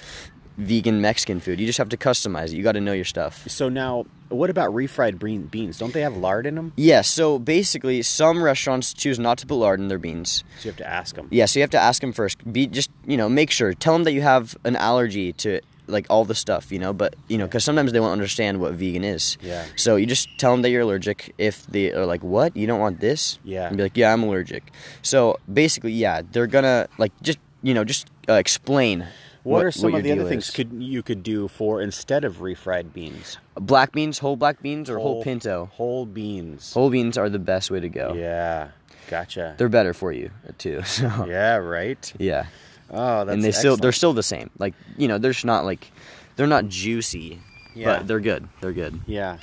vegan 0.59 1.01
Mexican 1.01 1.41
food. 1.41 1.61
You 1.61 1.67
just 1.67 1.79
have 1.79 1.89
to 1.91 1.97
customize 1.97 2.47
it. 2.47 2.55
You 2.55 2.63
got 2.63 2.73
to 2.73 2.81
know 2.81 2.93
your 2.93 3.05
stuff. 3.05 3.49
So 3.49 3.69
now, 3.69 4.07
what 4.29 4.51
about 4.51 4.73
refried 4.73 5.51
beans? 5.51 5.79
Don't 5.79 5.95
they 5.95 6.03
have 6.03 6.17
lard 6.17 6.47
in 6.47 6.57
them? 6.57 6.73
Yeah. 6.77 7.01
So 7.01 7.39
basically, 7.39 8.03
some 8.03 8.43
restaurants 8.43 8.93
choose 8.93 9.19
not 9.19 9.39
to 9.39 9.47
put 9.47 9.55
lard 9.55 9.81
in 9.81 9.89
their 9.89 9.99
beans. 9.99 10.45
So 10.59 10.65
you 10.65 10.71
have 10.73 10.79
to 10.79 10.89
ask 10.89 11.15
them. 11.15 11.29
Yeah, 11.31 11.47
so 11.47 11.61
you 11.61 11.63
have 11.63 11.71
to 11.71 11.81
ask 11.81 12.01
them 12.01 12.13
first. 12.13 12.53
Be 12.53 12.67
just 12.67 12.91
you 13.07 13.17
know, 13.17 13.29
make 13.29 13.51
sure. 13.51 13.73
Tell 13.73 13.95
them 13.95 14.05
that 14.05 14.13
you 14.13 14.23
have 14.23 14.57
an 14.65 14.77
allergy 14.77 15.33
to 15.35 15.61
like 15.89 16.07
all 16.11 16.25
the 16.25 16.35
stuff, 16.35 16.71
you 16.71 16.79
know. 16.79 16.93
But 16.93 17.17
you 17.29 17.39
know, 17.39 17.47
because 17.47 17.65
sometimes 17.65 17.93
they 17.93 18.01
won't 18.01 18.13
understand 18.13 18.61
what 18.61 18.75
vegan 18.75 19.05
is. 19.05 19.39
Yeah. 19.41 19.65
So 19.77 19.97
you 19.97 20.07
just 20.07 20.29
tell 20.39 20.53
them 20.53 20.63
that 20.63 20.71
you're 20.71 20.83
allergic. 20.83 21.35
If 21.39 21.67
they 21.67 21.93
are 21.93 22.07
like, 22.07 22.23
"What? 22.23 22.57
You 22.57 22.67
don't 22.67 22.81
want 22.81 23.01
this?" 23.01 23.39
Yeah. 23.45 23.69
And 23.69 23.77
be 23.77 23.83
like, 23.83 23.97
"Yeah, 23.97 24.13
I'm 24.13 24.23
allergic." 24.23 24.73
So 25.03 25.39
basically, 25.53 25.93
yeah, 25.93 26.23
they're 26.31 26.47
gonna 26.47 26.89
like 26.99 27.13
just 27.23 27.39
you 27.63 27.75
know 27.75 27.85
just 27.85 28.09
uh, 28.29 28.35
explain. 28.35 29.07
What, 29.45 29.65
are 29.65 29.71
some 29.71 29.91
your 29.91 30.01
of 30.01 30.05
the 30.05 30.13
other 30.13 30.29
things 30.29 30.49
is. 30.49 30.55
could 30.55 30.73
you 30.75 31.03
could 31.03 31.23
do 31.23 31.49
for 31.49 31.81
instead 31.81 32.25
of 32.25 32.39
refried 32.39 32.93
beans? 32.93 33.39
Black 33.55 33.93
beans, 33.93 34.19
whole 34.19 34.37
black 34.37 34.61
beans, 34.61 34.91
or 34.91 34.99
whole, 34.99 35.23
pinto? 35.23 35.71
Whole 35.73 36.05
beans. 36.05 36.75
Whole 36.75 36.91
beans 36.91 37.17
are 37.17 37.31
the 37.31 37.39
best 37.39 37.71
way 37.71 37.81
to 37.81 37.89
go. 37.89 38.13
Yeah. 38.13 38.71
Gotcha. 39.09 39.55
They're 39.57 39.71
better 39.71 39.95
for 39.95 40.13
you 40.13 40.31
too. 40.59 40.83
So 40.85 41.27
yeah, 41.27 41.57
right. 41.57 42.13
yeah. 42.19 42.47
Oh, 42.91 43.25
that's 43.25 43.35
and 43.35 43.45
they 43.45 43.53
still 43.53 43.77
they're 43.77 43.93
still 43.93 44.13
the 44.13 44.23
same. 44.23 44.51
Like 44.59 44.75
you 44.97 45.09
know, 45.09 45.19
they're 45.19 45.33
just 45.33 45.45
not 45.45 45.65
like 45.65 45.91
they're 46.37 46.47
not 46.47 46.69
juicy, 46.69 47.41
Yeah. 47.75 47.99
but 47.99 48.09
they're 48.09 48.21
good. 48.21 48.49
They're 48.61 48.73
good. 48.73 49.01
Yeah. 49.07 49.39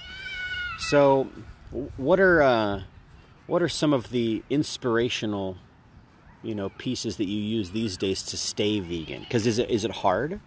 So, 0.80 1.28
what 1.98 2.20
are 2.20 2.42
uh, 2.42 2.82
what 3.48 3.62
are 3.62 3.70
some 3.70 3.94
of 3.94 4.10
the 4.10 4.44
inspirational, 4.50 5.58
you 6.44 6.56
know, 6.56 6.70
pieces 6.70 7.18
that 7.18 7.26
you 7.28 7.40
use 7.40 7.72
these 7.72 7.98
days 7.98 8.24
to 8.24 8.38
stay 8.38 8.80
vegan? 8.80 9.22
Because 9.22 9.46
is 9.48 9.60
it 9.60 9.70
is 9.70 9.86
it 9.86 9.92
hard? 9.92 10.40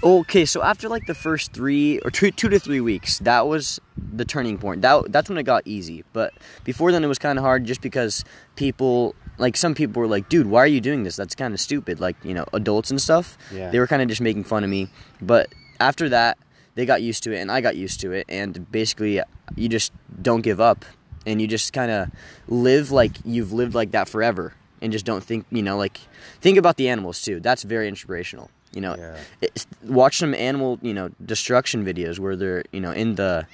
Okay, 0.00 0.44
so 0.44 0.62
after 0.62 0.88
like 0.88 1.06
the 1.06 1.14
first 1.14 1.52
three 1.52 1.98
or 2.00 2.10
two, 2.12 2.30
two 2.30 2.48
to 2.50 2.60
three 2.60 2.80
weeks, 2.80 3.18
that 3.20 3.48
was 3.48 3.80
the 3.96 4.24
turning 4.24 4.56
point. 4.56 4.80
That 4.82 5.10
that's 5.10 5.28
when 5.28 5.38
it 5.38 5.42
got 5.42 5.62
easy. 5.66 6.04
But 6.12 6.32
before 6.62 6.92
then, 6.92 7.02
it 7.02 7.08
was 7.08 7.18
kind 7.18 7.36
of 7.36 7.44
hard 7.44 7.64
just 7.64 7.80
because 7.80 8.24
people, 8.54 9.16
like 9.38 9.56
some 9.56 9.74
people, 9.74 10.00
were 10.00 10.08
like, 10.08 10.28
"Dude, 10.28 10.46
why 10.46 10.60
are 10.60 10.66
you 10.66 10.80
doing 10.80 11.04
this? 11.04 11.16
That's 11.16 11.34
kind 11.34 11.54
of 11.54 11.60
stupid." 11.60 12.00
Like 12.00 12.16
you 12.22 12.34
know, 12.34 12.44
adults 12.52 12.90
and 12.90 13.00
stuff. 13.00 13.38
Yeah. 13.52 13.70
They 13.70 13.78
were 13.78 13.86
kind 13.86 14.02
of 14.02 14.08
just 14.08 14.20
making 14.20 14.44
fun 14.44 14.64
of 14.64 14.70
me. 14.70 14.88
But 15.22 15.48
after 15.80 16.08
that, 16.10 16.38
they 16.74 16.84
got 16.86 17.02
used 17.02 17.22
to 17.24 17.32
it, 17.32 17.38
and 17.40 17.50
I 17.50 17.60
got 17.60 17.76
used 17.76 18.00
to 18.00 18.12
it. 18.12 18.26
And 18.28 18.70
basically, 18.70 19.20
you 19.56 19.68
just 19.68 19.92
don't 20.20 20.42
give 20.42 20.60
up, 20.60 20.84
and 21.26 21.40
you 21.40 21.46
just 21.48 21.72
kind 21.72 21.90
of 21.90 22.08
live 22.48 22.90
like 22.90 23.12
you've 23.24 23.52
lived 23.52 23.74
like 23.74 23.92
that 23.92 24.08
forever, 24.08 24.54
and 24.82 24.92
just 24.92 25.04
don't 25.06 25.22
think, 25.24 25.46
you 25.50 25.62
know, 25.62 25.76
like 25.76 25.98
think 26.40 26.58
about 26.58 26.76
the 26.76 26.88
animals 26.88 27.22
too. 27.22 27.40
That's 27.40 27.62
very 27.62 27.88
inspirational. 27.88 28.50
You 28.74 28.82
know, 28.82 28.96
Yeah. 28.98 29.16
it's, 29.40 29.66
watch 29.82 30.18
some 30.18 30.34
animal, 30.34 30.78
you 30.82 30.92
know, 30.92 31.08
destruction 31.24 31.84
videos 31.86 32.18
where 32.18 32.36
they're, 32.36 32.64
you 32.70 32.80
know, 32.80 32.90
in 32.92 33.14
the 33.14 33.46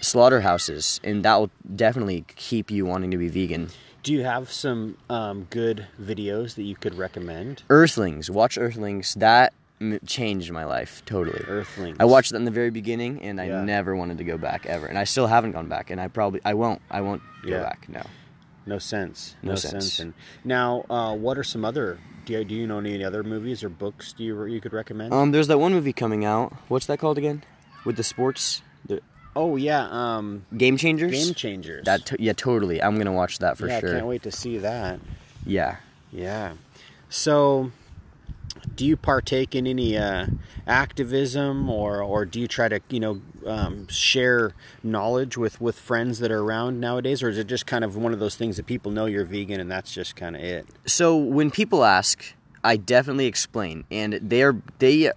slaughterhouses, 0.00 1.00
and 1.04 1.22
that 1.24 1.36
will 1.36 1.50
definitely 1.74 2.24
keep 2.36 2.70
you 2.70 2.86
wanting 2.86 3.10
to 3.10 3.16
be 3.18 3.28
vegan. 3.28 3.68
Do 4.06 4.12
you 4.12 4.22
have 4.22 4.52
some 4.52 4.96
um, 5.10 5.48
good 5.50 5.88
videos 6.00 6.54
that 6.54 6.62
you 6.62 6.76
could 6.76 6.94
recommend? 6.94 7.64
Earthlings, 7.68 8.30
watch 8.30 8.56
Earthlings. 8.56 9.14
That 9.14 9.52
m- 9.80 9.98
changed 10.06 10.52
my 10.52 10.62
life 10.64 11.02
totally. 11.06 11.40
Earthlings. 11.48 11.96
I 11.98 12.04
watched 12.04 12.30
that 12.30 12.36
in 12.36 12.44
the 12.44 12.52
very 12.52 12.70
beginning, 12.70 13.20
and 13.22 13.40
I 13.40 13.46
Yeah. 13.46 13.64
never 13.64 13.96
wanted 13.96 14.18
to 14.18 14.24
go 14.24 14.38
back 14.38 14.64
ever, 14.64 14.86
and 14.86 14.96
I 14.96 15.02
still 15.02 15.26
haven't 15.26 15.50
gone 15.52 15.66
back, 15.66 15.90
and 15.90 16.00
I 16.00 16.06
probably 16.06 16.40
I 16.44 16.54
won't. 16.54 16.82
I 16.88 17.00
won't 17.00 17.20
go 17.44 17.60
back. 17.60 17.88
No. 17.88 18.02
No 18.64 18.78
sense. 18.78 19.34
No 19.42 19.56
sense. 19.56 19.98
And 19.98 20.14
now, 20.44 20.84
uh, 20.88 21.16
what 21.16 21.36
are 21.36 21.42
some 21.42 21.64
other? 21.64 21.98
Do 22.26 22.34
you, 22.34 22.44
do 22.44 22.54
you 22.54 22.68
know 22.68 22.78
any 22.78 23.02
other 23.02 23.24
movies 23.24 23.64
or 23.64 23.68
books 23.68 24.12
do 24.12 24.22
you 24.22 24.44
you 24.44 24.60
could 24.60 24.72
recommend? 24.72 25.12
Um, 25.14 25.32
there's 25.32 25.48
that 25.48 25.58
one 25.58 25.72
movie 25.72 25.92
coming 25.92 26.24
out. 26.24 26.52
What's 26.68 26.86
that 26.86 27.00
called 27.00 27.18
again? 27.18 27.42
With 27.84 27.96
the 27.96 28.04
sports, 28.04 28.62
the 28.86 29.00
oh 29.36 29.54
yeah, 29.54 29.86
um, 29.90 30.44
Game 30.56 30.76
Changers. 30.76 31.12
Game 31.12 31.34
Changers. 31.34 31.84
That 31.84 32.06
t- 32.06 32.16
yeah, 32.18 32.32
totally. 32.32 32.82
I'm 32.82 32.98
gonna 32.98 33.12
watch 33.12 33.38
that 33.38 33.56
for 33.56 33.68
yeah, 33.68 33.78
sure. 33.78 33.90
I 33.90 33.92
can't 33.92 34.06
wait 34.06 34.22
to 34.24 34.32
see 34.32 34.58
that. 34.58 34.98
Yeah. 35.44 35.76
Yeah. 36.10 36.54
So, 37.08 37.70
do 38.74 38.84
you 38.84 38.96
partake 38.96 39.54
in 39.54 39.66
any 39.66 39.96
uh, 39.96 40.26
activism, 40.66 41.70
or 41.70 42.02
or 42.02 42.24
do 42.24 42.40
you 42.40 42.48
try 42.48 42.68
to 42.68 42.80
you 42.88 42.98
know 42.98 43.20
um, 43.46 43.86
share 43.88 44.54
knowledge 44.82 45.36
with 45.36 45.60
with 45.60 45.78
friends 45.78 46.18
that 46.18 46.32
are 46.32 46.40
around 46.40 46.80
nowadays, 46.80 47.22
or 47.22 47.28
is 47.28 47.38
it 47.38 47.46
just 47.46 47.66
kind 47.66 47.84
of 47.84 47.96
one 47.96 48.12
of 48.12 48.18
those 48.18 48.34
things 48.34 48.56
that 48.56 48.66
people 48.66 48.90
know 48.90 49.06
you're 49.06 49.24
vegan 49.24 49.60
and 49.60 49.70
that's 49.70 49.92
just 49.92 50.16
kind 50.16 50.34
of 50.34 50.42
it? 50.42 50.66
So 50.86 51.16
when 51.16 51.50
people 51.50 51.84
ask, 51.84 52.34
I 52.64 52.76
definitely 52.76 53.26
explain, 53.26 53.84
and 53.90 54.14
they're 54.14 54.56
they 54.78 55.12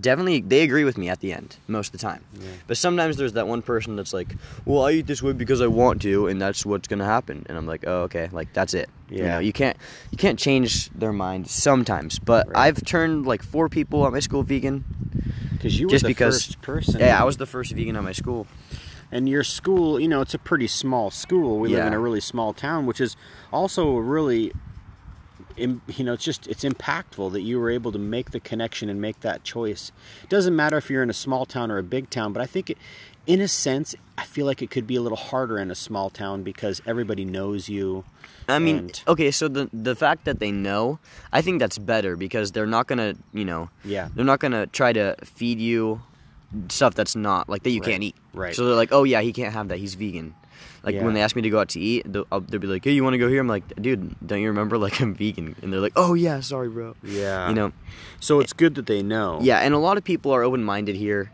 definitely 0.00 0.40
they 0.40 0.62
agree 0.62 0.84
with 0.84 0.96
me 0.98 1.08
at 1.08 1.20
the 1.20 1.32
end 1.32 1.56
most 1.68 1.88
of 1.88 1.92
the 1.92 1.98
time. 1.98 2.24
But 2.66 2.76
sometimes 2.76 3.16
there's 3.16 3.32
that 3.34 3.46
one 3.48 3.62
person 3.62 3.96
that's 3.96 4.12
like, 4.12 4.34
"Well, 4.64 4.84
I 4.84 4.92
eat 4.92 5.06
this 5.06 5.22
way 5.22 5.32
because 5.32 5.60
I 5.60 5.66
want 5.66 6.02
to, 6.02 6.26
and 6.26 6.40
that's 6.40 6.64
what's 6.66 6.88
gonna 6.88 7.04
happen." 7.04 7.44
And 7.48 7.56
I'm 7.58 7.66
like, 7.66 7.84
"Oh, 7.86 8.02
okay, 8.02 8.28
like 8.32 8.52
that's 8.52 8.74
it." 8.74 8.88
You 9.10 9.22
know, 9.24 9.38
you 9.38 9.52
can't 9.52 9.76
you 10.10 10.18
can't 10.18 10.38
change 10.38 10.90
their 10.90 11.12
mind 11.12 11.48
sometimes. 11.48 12.18
But 12.18 12.48
Right. 12.48 12.56
I've 12.68 12.84
turned 12.84 13.26
like 13.26 13.42
four 13.42 13.68
people 13.68 14.06
at 14.06 14.12
my 14.12 14.20
school 14.20 14.42
vegan. 14.42 14.84
Because 15.52 15.78
you 15.80 15.86
were 15.86 15.90
Just 15.90 16.02
the 16.04 16.08
because- 16.08 16.44
first 16.44 16.62
person. 16.62 17.00
Yeah, 17.00 17.20
I 17.20 17.24
was 17.24 17.36
the 17.38 17.46
first 17.46 17.72
vegan 17.72 17.96
at 17.96 18.02
my 18.04 18.12
school. 18.12 18.46
And 19.12 19.28
your 19.28 19.44
school, 19.44 20.00
you 20.00 20.08
know, 20.08 20.20
it's 20.20 20.34
a 20.34 20.38
pretty 20.38 20.66
small 20.66 21.10
school. 21.10 21.58
We 21.60 21.68
live 21.68 21.86
in 21.86 21.92
a 21.92 21.98
really 22.00 22.20
small 22.20 22.52
town, 22.52 22.84
which 22.84 23.00
is 23.00 23.16
also 23.52 23.96
really, 23.96 24.52
you 25.56 26.04
know, 26.04 26.12
it's 26.14 26.24
just 26.24 26.46
it's 26.46 26.64
impactful 26.64 27.32
that 27.32 27.42
you 27.42 27.58
were 27.60 27.70
able 27.70 27.92
to 27.92 27.98
make 27.98 28.30
the 28.32 28.40
connection 28.40 28.88
and 28.88 29.00
make 29.00 29.20
that 29.20 29.44
choice. 29.44 29.92
It 30.22 30.28
doesn't 30.30 30.54
matter 30.56 30.76
if 30.76 30.90
you're 30.90 31.02
in 31.02 31.10
a 31.10 31.14
small 31.14 31.46
town 31.46 31.70
or 31.70 31.78
a 31.78 31.82
big 31.82 32.10
town, 32.10 32.32
but 32.32 32.42
I 32.42 32.46
think, 32.46 32.70
it, 32.70 32.78
in 33.26 33.40
a 33.40 33.48
sense, 33.48 33.94
I 34.18 34.24
feel 34.24 34.44
like 34.46 34.60
it 34.62 34.70
could 34.70 34.86
be 34.86 34.96
a 34.96 35.00
little 35.00 35.16
harder 35.16 35.58
in 35.58 35.70
a 35.70 35.74
small 35.74 36.10
town 36.10 36.42
because 36.42 36.82
everybody 36.86 37.24
knows 37.24 37.68
you. 37.68 38.04
I 38.48 38.58
mean, 38.58 38.76
And- 38.78 39.02
okay, 39.08 39.30
so 39.30 39.48
the 39.48 39.70
the 39.72 39.94
fact 39.96 40.24
that 40.26 40.38
they 40.40 40.52
know, 40.52 40.98
I 41.32 41.40
think 41.40 41.58
that's 41.60 41.78
better 41.78 42.16
because 42.16 42.52
they're 42.52 42.66
not 42.66 42.86
gonna, 42.86 43.14
you 43.32 43.44
know, 43.46 43.70
Yeah. 43.84 44.08
they're 44.14 44.24
not 44.26 44.40
gonna 44.40 44.66
try 44.66 44.92
to 44.92 45.16
feed 45.24 45.58
you 45.60 46.02
stuff 46.68 46.94
that's 46.94 47.16
not 47.16 47.48
like 47.48 47.62
that 47.64 47.70
you 47.70 47.80
Right, 47.80 47.90
can't 47.90 48.02
eat. 48.02 48.14
right. 48.34 48.54
So 48.54 48.64
they're 48.66 48.76
like, 48.76 48.92
oh 48.92 49.02
yeah, 49.04 49.20
he 49.22 49.32
can't 49.32 49.52
have 49.54 49.68
that. 49.68 49.78
He's 49.78 49.94
vegan. 49.94 50.34
Like 50.82 50.94
Yeah. 50.96 51.04
when 51.04 51.14
they 51.14 51.22
ask 51.22 51.34
me 51.36 51.42
to 51.42 51.50
go 51.50 51.60
out 51.60 51.68
to 51.70 51.80
eat, 51.80 52.04
they'll, 52.10 52.26
I'll, 52.30 52.40
they'll 52.40 52.60
be 52.60 52.66
like, 52.66 52.84
hey, 52.84 52.92
you 52.92 53.02
want 53.02 53.14
to 53.14 53.18
go 53.18 53.28
here? 53.28 53.40
I'm 53.40 53.48
like, 53.48 53.64
dude, 53.80 54.14
don't 54.26 54.40
you 54.40 54.48
remember? 54.48 54.76
Like 54.78 55.00
I'm 55.00 55.14
vegan, 55.14 55.56
and 55.62 55.72
they're 55.72 55.80
like, 55.80 55.94
oh 55.96 56.14
yeah, 56.14 56.40
sorry, 56.40 56.68
bro. 56.68 56.94
Yeah. 57.02 57.48
You 57.48 57.54
know, 57.54 57.72
So 58.20 58.40
it's 58.40 58.52
good 58.52 58.74
that 58.76 58.86
they 58.86 59.02
know. 59.02 59.38
yeah, 59.42 59.58
and 59.60 59.72
a 59.74 59.78
lot 59.78 59.96
of 59.96 60.04
people 60.04 60.32
are 60.32 60.42
open 60.42 60.62
minded 60.64 60.96
here. 60.96 61.30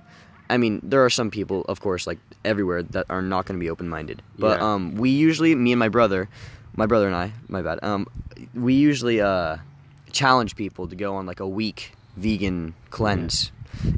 I 0.49 0.57
mean, 0.57 0.81
there 0.83 1.05
are 1.05 1.11
some 1.11 1.31
people, 1.31 1.63
of 1.69 1.81
course, 1.81 2.07
like 2.07 2.19
everywhere, 2.45 2.83
that 2.83 3.07
are 3.09 3.23
not 3.23 3.47
going 3.47 3.59
to 3.59 3.63
be 3.65 3.71
open 3.71 3.89
minded. 3.89 4.23
But 4.39 4.59
Yeah. 4.61 4.75
um, 4.75 4.95
we 4.97 5.11
usually, 5.11 5.55
me 5.55 5.73
and 5.73 5.79
my 5.79 5.89
brother, 5.89 6.29
my 6.77 6.87
brother 6.87 7.07
and 7.07 7.15
I, 7.15 7.33
my 7.49 7.63
bad. 7.63 7.79
Um, 7.83 8.07
we 8.55 8.75
usually 8.75 9.21
uh, 9.21 9.59
challenge 10.13 10.57
people 10.57 10.89
to 10.89 10.97
go 10.97 11.15
on 11.17 11.27
like 11.27 11.39
a 11.41 11.47
week 11.49 11.93
vegan 12.17 12.75
cleanse, 12.91 13.53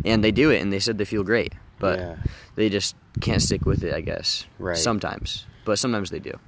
and 0.05 0.23
they 0.23 0.31
do 0.31 0.51
it, 0.51 0.61
and 0.61 0.73
they 0.73 0.79
said 0.79 0.99
they 0.99 1.05
feel 1.07 1.25
great, 1.25 1.55
but 1.79 1.99
Yeah. 1.99 2.17
they 2.55 2.69
just 2.69 2.95
can't 3.21 3.43
stick 3.43 3.67
with 3.67 3.85
it, 3.85 3.95
I 3.95 4.01
guess. 4.01 4.47
Right. 4.59 4.77
Sometimes, 4.77 5.47
but 5.65 5.79
sometimes 5.79 6.11
they 6.11 6.19
do. 6.19 6.39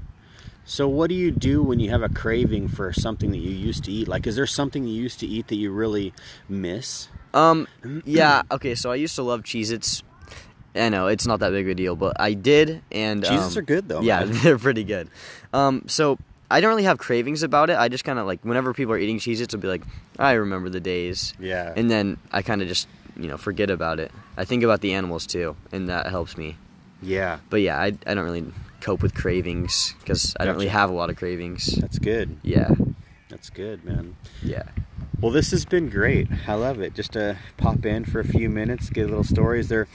So 0.64 0.88
what 0.88 1.09
do 1.11 1.14
you 1.14 1.30
do 1.30 1.62
when 1.62 1.78
you 1.78 1.90
have 1.90 2.02
a 2.02 2.09
craving 2.09 2.68
for 2.68 2.92
something 2.92 3.30
that 3.33 3.38
you 3.38 3.50
used 3.50 3.85
to 3.85 3.92
eat? 3.92 4.09
Like, 4.09 4.26
is 4.26 4.35
there 4.35 4.47
something 4.47 4.87
you 4.87 4.94
used 5.00 5.21
to 5.21 5.26
eat 5.26 5.49
that 5.49 5.56
you 5.56 5.71
really 5.71 6.14
miss? 6.49 7.09
Um, 7.35 7.68
yeah, 8.04 8.42
okay, 8.50 8.75
so 8.75 8.90
I 8.90 8.94
used 8.94 9.14
to 9.16 9.23
love 9.23 9.42
Cheez 9.42 9.71
Its. 9.71 10.02
I 10.75 10.88
know, 10.88 11.06
it's 11.06 11.26
not 11.26 11.40
that 11.40 11.50
big 11.50 11.66
of 11.66 11.73
a 11.73 11.75
deal, 11.75 11.97
but 11.97 12.18
I 12.18 12.33
did, 12.33 12.83
and. 12.90 13.23
Cheez-Its 13.23 13.56
um, 13.56 13.59
are 13.59 13.62
good, 13.62 13.88
though, 13.88 14.00
Yeah, 14.00 14.25
man. 14.25 14.33
they're 14.42 14.59
pretty 14.59 14.83
good. 14.85 15.09
Um, 15.52 15.85
so 15.87 16.18
I 16.50 16.61
don't 16.61 16.71
really 16.71 16.85
have 16.85 16.99
cravings 16.99 17.42
about 17.42 17.71
it. 17.71 17.76
I 17.76 17.88
just 17.88 18.04
kind 18.04 18.18
of 18.18 18.26
like, 18.26 18.44
whenever 18.44 18.75
people 18.75 18.94
are 18.94 18.99
eating 18.99 19.18
Cheez 19.18 19.40
Its, 19.40 19.54
I'll 19.54 19.61
be 19.61 19.68
like, 19.68 19.83
I 20.18 20.33
remember 20.33 20.71
the 20.71 20.80
days. 20.80 21.35
Yeah. 21.38 21.73
And 21.76 21.90
then 21.90 22.16
I 22.33 22.42
kind 22.42 22.61
of 22.62 22.66
just, 22.68 22.88
you 23.16 23.28
know, 23.28 23.37
forget 23.37 23.71
about 23.71 24.00
it. 24.00 24.11
I 24.37 24.44
think 24.44 24.62
about 24.62 24.80
the 24.80 24.94
animals 24.94 25.26
too, 25.26 25.56
and 25.73 25.88
that 25.88 26.06
helps 26.09 26.37
me. 26.37 26.56
Yeah, 27.02 27.38
But 27.50 27.61
yeah, 27.61 27.78
I, 27.78 27.87
I 28.06 28.14
don't 28.14 28.25
really 28.25 28.47
cope 28.80 29.02
with 29.02 29.14
cravings 29.14 29.94
because 30.00 30.35
I 30.40 30.44
don't 30.47 30.54
really 30.54 30.68
have 30.68 30.88
a 30.90 30.94
lot 30.94 31.11
of 31.11 31.16
cravings. 31.16 31.66
that's 31.66 31.99
good. 31.99 32.38
Yeah, 32.42 32.71
That's 33.28 33.50
good, 33.50 33.85
man. 33.85 34.16
yeah. 34.42 34.62
Well, 35.21 35.30
this 35.33 35.52
has 35.52 35.64
been 35.64 35.88
great. 35.88 36.28
I 36.47 36.54
love 36.54 36.80
it. 36.80 36.92
Just 36.94 37.12
to 37.12 37.38
pop 37.56 37.87
in 37.87 38.04
for 38.04 38.21
a 38.21 38.25
few 38.25 38.50
minutes, 38.50 38.90
get 38.90 39.04
a 39.04 39.09
little 39.09 39.25
story. 39.25 39.61
Is 39.61 39.68
there 39.68 39.87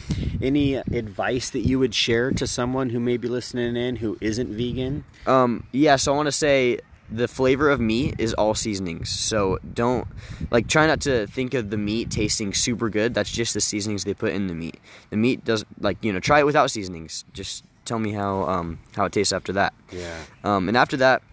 any 0.41 0.75
advice 0.75 1.49
that 1.51 1.59
you 1.59 1.77
would 1.77 1.93
share 1.93 2.31
to 2.31 2.47
someone 2.47 2.89
who 2.91 2.99
may 2.99 3.17
be 3.17 3.27
listening 3.27 3.75
in 3.75 3.97
who 3.97 4.17
isn't 4.21 4.49
vegan? 4.49 5.03
Um, 5.27 5.65
yeah, 5.71 5.97
so 5.97 6.13
I 6.13 6.15
want 6.15 6.27
to 6.27 6.31
say 6.31 6.79
the 7.11 7.27
flavor 7.27 7.69
of 7.69 7.79
meat 7.79 8.15
is 8.17 8.33
all 8.33 8.53
seasonings. 8.53 9.09
So 9.09 9.59
don't 9.73 10.07
like 10.51 10.67
try 10.67 10.87
not 10.87 11.01
to 11.01 11.27
think 11.27 11.53
of 11.53 11.69
the 11.69 11.77
meat 11.77 12.11
tasting 12.11 12.53
super 12.53 12.89
good. 12.89 13.13
That's 13.13 13.31
just 13.31 13.53
the 13.53 13.61
seasonings 13.61 14.03
they 14.03 14.13
put 14.13 14.33
in 14.33 14.47
the 14.47 14.53
meat. 14.55 14.79
The 15.09 15.17
meat 15.17 15.43
does 15.43 15.65
like 15.79 15.97
you 16.03 16.13
know 16.13 16.19
try 16.19 16.39
it 16.39 16.45
without 16.45 16.71
seasonings. 16.71 17.25
Just 17.33 17.63
tell 17.85 17.99
me 17.99 18.11
how 18.11 18.43
um 18.43 18.79
how 18.95 19.05
it 19.05 19.11
tastes 19.11 19.33
after 19.33 19.53
that. 19.53 19.73
Yeah. 19.91 20.17
Um, 20.43 20.67
and 20.67 20.77
after 20.77 20.97
that, 20.97 21.23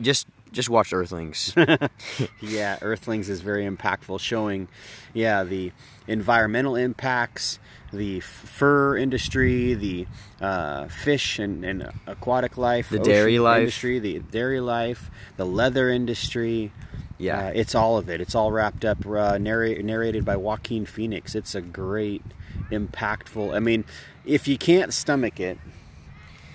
just 0.00 0.26
just 0.52 0.70
watch 0.70 0.92
Earthlings. 0.92 1.54
Yeah, 2.40 2.78
Earthlings 2.80 3.28
is 3.28 3.40
very 3.40 3.68
impactful, 3.68 4.20
showing, 4.20 4.68
yeah, 5.12 5.42
the 5.42 5.72
environmental 6.06 6.76
impacts, 6.76 7.58
the 7.94 8.20
fur 8.20 8.96
industry, 8.96 9.74
the 9.74 10.06
uh, 10.40 10.88
fish 10.88 11.38
and, 11.38 11.64
and 11.64 11.90
aquatic 12.06 12.56
life, 12.58 12.90
The 12.90 12.98
dairy 12.98 13.38
life. 13.38 13.60
industry, 13.60 13.98
the 13.98 14.18
dairy 14.18 14.60
life, 14.60 15.10
the 15.36 15.46
leather 15.46 15.88
industry. 15.88 16.72
Yeah. 17.18 17.46
Uh, 17.46 17.52
it's 17.54 17.74
all 17.74 17.96
of 17.96 18.08
it. 18.10 18.20
It's 18.20 18.34
all 18.34 18.50
wrapped 18.52 18.84
up, 18.84 19.06
uh, 19.06 19.38
narr- 19.38 19.80
narrated 19.82 20.24
by 20.24 20.36
Joaquin 20.36 20.84
Phoenix. 20.84 21.34
It's 21.34 21.54
a 21.54 21.60
great, 21.62 22.22
impactful. 22.70 23.54
I 23.54 23.60
mean, 23.60 23.84
if 24.24 24.48
you 24.48 24.58
can't 24.58 24.92
stomach 24.92 25.38
it, 25.40 25.58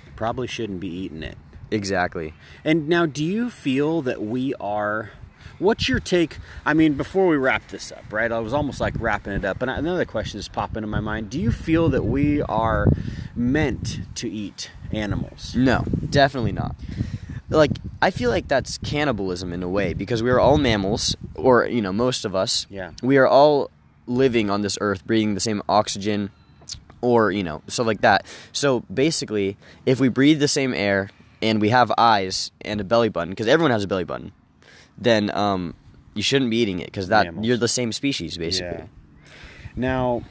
you 0.06 0.12
probably 0.16 0.48
shouldn't 0.48 0.80
be 0.82 0.90
eating 0.90 1.24
it. 1.24 1.38
exactly. 1.72 2.34
And 2.66 2.88
now, 2.90 3.06
do 3.06 3.24
you 3.24 3.50
feel 3.50 4.02
that 4.04 4.22
we 4.22 4.54
are? 4.60 5.12
What's 5.60 5.90
your 5.90 6.00
take? 6.00 6.38
I 6.66 6.74
mean, 6.74 6.94
before 6.94 7.28
we 7.28 7.36
wrap 7.36 7.68
this 7.68 7.92
up, 7.92 8.06
right? 8.12 8.32
I 8.32 8.40
was 8.40 8.54
almost 8.54 8.80
like 8.80 8.94
wrapping 8.98 9.34
it 9.34 9.44
up, 9.44 9.62
and 9.62 9.70
another 9.70 10.06
question 10.06 10.40
is 10.40 10.48
popping 10.48 10.84
in 10.84 10.90
my 10.90 11.02
mind. 11.02 11.30
Do 11.30 11.40
you 11.40 11.52
feel 11.52 11.90
that 11.90 12.04
we 12.04 12.42
are 12.44 12.88
meant 13.36 14.00
to 14.16 14.30
eat 14.30 14.72
animals? 14.94 15.56
No, 15.56 15.84
definitely 16.10 16.54
not. 16.54 16.76
Like 17.50 17.72
I 18.02 18.12
feel 18.12 18.30
like 18.30 18.48
that's 18.48 18.78
cannibalism 18.78 19.52
in 19.52 19.62
a 19.62 19.68
way 19.68 19.94
because 19.94 20.24
we 20.24 20.30
are 20.30 20.40
all 20.40 20.58
mammals, 20.58 21.16
or 21.36 21.66
you 21.66 21.82
know, 21.82 21.92
most 21.92 22.24
of 22.24 22.36
us. 22.36 22.66
Yeah. 22.70 22.92
We 23.04 23.18
are 23.18 23.28
all 23.28 23.70
living 24.08 24.50
on 24.50 24.62
this 24.62 24.78
earth, 24.80 25.06
breathing 25.06 25.34
the 25.34 25.42
same 25.42 25.62
oxygen, 25.68 26.30
or 27.02 27.32
you 27.32 27.44
know, 27.44 27.62
stuff 27.68 27.86
like 27.86 28.02
that. 28.02 28.26
So 28.54 28.82
basically, 28.94 29.58
if 29.86 30.00
we 30.00 30.08
breathe 30.08 30.40
the 30.40 30.48
same 30.48 30.74
air 30.74 31.10
and 31.42 31.60
we 31.60 31.70
have 31.70 31.92
eyes 31.98 32.52
and 32.62 32.80
a 32.80 32.86
belly 32.86 33.10
button, 33.10 33.32
because 33.32 33.48
everyone 33.48 33.72
has 33.72 33.84
a 33.84 33.88
belly 33.88 34.06
button, 34.06 34.32
then 35.00 35.36
um, 35.36 35.74
you 36.14 36.22
shouldn't 36.22 36.52
be 36.52 36.58
eating 36.58 36.80
it 36.80 36.86
because 36.86 37.08
that 37.08 37.26
Mammals. 37.26 37.48
you're 37.48 37.58
the 37.58 37.68
same 37.68 37.92
species 37.92 38.38
basically. 38.38 38.80
Yeah. 38.80 38.86
Now, 39.76 40.24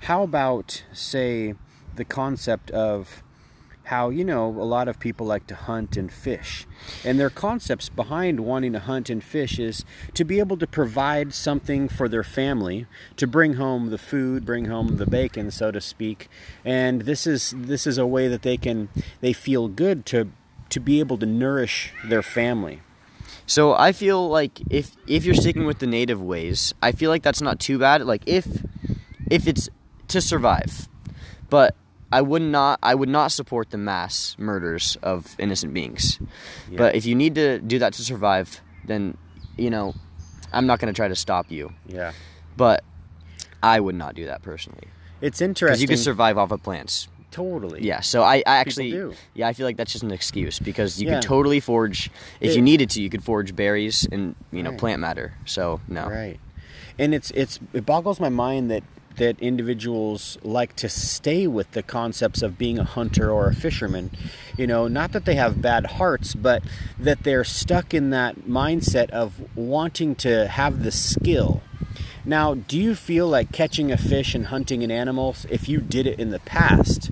how 0.00 0.22
about 0.22 0.84
say 0.92 1.54
the 1.96 2.04
concept 2.04 2.70
of 2.70 3.22
how 3.84 4.10
you 4.10 4.22
know 4.22 4.48
a 4.48 4.68
lot 4.68 4.86
of 4.86 5.00
people 5.00 5.26
like 5.26 5.46
to 5.46 5.54
hunt 5.54 5.96
and 5.96 6.12
fish 6.12 6.66
and 7.04 7.18
their 7.18 7.30
concepts 7.30 7.88
behind 7.88 8.38
wanting 8.40 8.70
to 8.70 8.78
hunt 8.80 9.08
and 9.08 9.24
fish 9.24 9.58
is 9.58 9.82
to 10.12 10.24
be 10.24 10.38
able 10.38 10.58
to 10.58 10.66
provide 10.66 11.32
something 11.32 11.88
for 11.88 12.06
their 12.06 12.22
family 12.22 12.86
to 13.16 13.26
bring 13.26 13.54
home 13.54 13.88
the 13.88 13.96
food 13.96 14.44
bring 14.44 14.66
home 14.66 14.98
the 14.98 15.06
bacon 15.06 15.50
so 15.50 15.70
to 15.70 15.80
speak 15.80 16.28
and 16.66 17.02
this 17.02 17.26
is 17.26 17.54
this 17.56 17.86
is 17.86 17.96
a 17.96 18.06
way 18.06 18.28
that 18.28 18.42
they 18.42 18.58
can 18.58 18.90
they 19.22 19.32
feel 19.32 19.68
good 19.68 20.04
to 20.04 20.28
to 20.68 20.78
be 20.78 21.00
able 21.00 21.16
to 21.16 21.26
nourish 21.26 21.90
their 22.04 22.22
family 22.22 22.82
So 23.48 23.72
I 23.72 23.92
feel 23.92 24.28
like 24.28 24.60
if 24.70 24.92
if 25.06 25.24
you're 25.24 25.34
sticking 25.34 25.64
with 25.64 25.78
the 25.78 25.86
native 25.86 26.22
ways, 26.22 26.74
I 26.82 26.92
feel 26.92 27.10
like 27.10 27.22
that's 27.22 27.40
not 27.40 27.58
too 27.58 27.78
bad. 27.78 28.04
Like 28.04 28.22
if 28.26 28.46
if 29.30 29.48
it's 29.48 29.68
to 30.08 30.20
survive, 30.20 30.86
but 31.48 31.74
I 32.12 32.20
would 32.20 32.42
not 32.42 32.78
I 32.82 32.94
would 32.94 33.08
not 33.08 33.32
support 33.32 33.70
the 33.70 33.78
mass 33.78 34.36
murders 34.38 34.98
of 35.02 35.34
innocent 35.38 35.72
beings. 35.72 36.20
Yeah. 36.70 36.76
But 36.76 36.94
if 36.94 37.06
you 37.06 37.14
need 37.14 37.34
to 37.36 37.58
do 37.58 37.78
that 37.80 37.94
to 37.94 38.04
survive, 38.04 38.60
then 38.84 39.16
you 39.56 39.70
know 39.70 39.94
I'm 40.52 40.66
not 40.66 40.78
going 40.78 40.92
to 40.92 40.96
try 40.96 41.08
to 41.08 41.16
stop 41.16 41.50
you. 41.50 41.72
yeah 41.86 42.12
But 42.56 42.84
I 43.62 43.80
would 43.80 43.94
not 43.96 44.14
do 44.14 44.26
that 44.26 44.42
personally 44.42 44.88
it's 45.20 45.38
because 45.38 45.48
interesting 45.48 45.82
you 45.82 45.88
can 45.88 45.96
survive 45.96 46.38
off 46.38 46.50
of 46.52 46.62
plants. 46.62 47.08
Totally 47.30 47.82
Yeah, 47.84 48.00
so 48.00 48.22
I, 48.22 48.36
I 48.46 48.56
actually 48.58 48.90
do. 48.90 49.12
yeah 49.34 49.48
I 49.48 49.52
feel 49.52 49.66
like 49.66 49.76
that's 49.76 49.92
just 49.92 50.02
an 50.04 50.10
excuse 50.12 50.58
because 50.58 51.00
you 51.00 51.08
Yeah. 51.08 51.14
could 51.20 51.22
totally 51.28 51.60
forge 51.60 52.10
if 52.40 52.50
It- 52.52 52.56
you 52.56 52.62
needed 52.62 52.90
to 52.90 53.02
you 53.02 53.10
could 53.10 53.22
forge 53.24 53.54
berries 53.54 54.06
and 54.10 54.34
you 54.52 54.62
know 54.62 54.70
Right. 54.70 54.78
plant 54.78 55.00
matter. 55.00 55.34
So 55.44 55.80
no, 55.88 56.08
Right. 56.08 56.38
And 56.98 57.14
it's 57.14 57.30
it's 57.32 57.60
it 57.72 57.84
boggles 57.86 58.18
my 58.18 58.28
mind 58.28 58.70
that 58.70 58.82
that 59.16 59.38
individuals 59.40 60.38
like 60.44 60.76
to 60.76 60.88
stay 60.88 61.46
with 61.48 61.72
the 61.72 61.82
concepts 61.82 62.40
of 62.40 62.56
being 62.56 62.78
a 62.78 62.84
hunter 62.84 63.30
or 63.32 63.48
a 63.48 63.54
fisherman. 63.54 64.10
You 64.56 64.66
know, 64.68 64.86
not 64.86 65.10
that 65.12 65.24
they 65.24 65.34
have 65.34 65.60
bad 65.60 65.86
hearts, 65.98 66.34
but 66.36 66.62
that 67.00 67.24
they're 67.24 67.42
stuck 67.44 67.92
in 67.92 68.10
that 68.10 68.42
mindset 68.48 69.10
of 69.10 69.40
wanting 69.56 70.14
to 70.16 70.46
have 70.46 70.84
the 70.84 70.92
skill. 70.92 71.62
Now, 72.28 72.52
do 72.52 72.78
you 72.78 72.94
feel 72.94 73.26
like 73.26 73.52
catching 73.52 73.90
a 73.90 73.96
fish 73.96 74.34
and 74.34 74.48
hunting 74.48 74.84
an 74.84 74.90
animal, 74.90 75.34
if 75.48 75.66
you 75.66 75.80
did 75.80 76.06
it 76.06 76.20
in 76.20 76.28
the 76.28 76.38
past, 76.40 77.10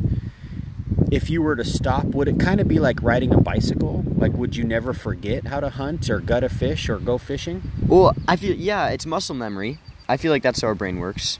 if 1.10 1.30
you 1.30 1.40
were 1.40 1.56
to 1.56 1.64
stop, 1.64 2.04
would 2.04 2.28
it 2.28 2.38
kind 2.38 2.60
of 2.60 2.68
be 2.68 2.78
like 2.78 3.02
riding 3.02 3.32
a 3.32 3.40
bicycle? 3.40 4.04
Like, 4.14 4.34
would 4.34 4.56
you 4.56 4.64
never 4.64 4.92
forget 4.92 5.46
how 5.46 5.60
to 5.60 5.70
hunt 5.70 6.10
or 6.10 6.20
gut 6.20 6.44
a 6.44 6.50
fish 6.50 6.90
or 6.90 6.98
go 6.98 7.16
fishing? 7.16 7.62
Well, 7.86 8.14
I 8.28 8.36
feel 8.36 8.54
yeah, 8.54 8.88
it's 8.88 9.06
muscle 9.06 9.34
memory. 9.34 9.78
I 10.06 10.18
feel 10.18 10.32
like 10.32 10.42
that's 10.42 10.60
how 10.60 10.68
our 10.68 10.74
brain 10.74 10.98
works. 10.98 11.38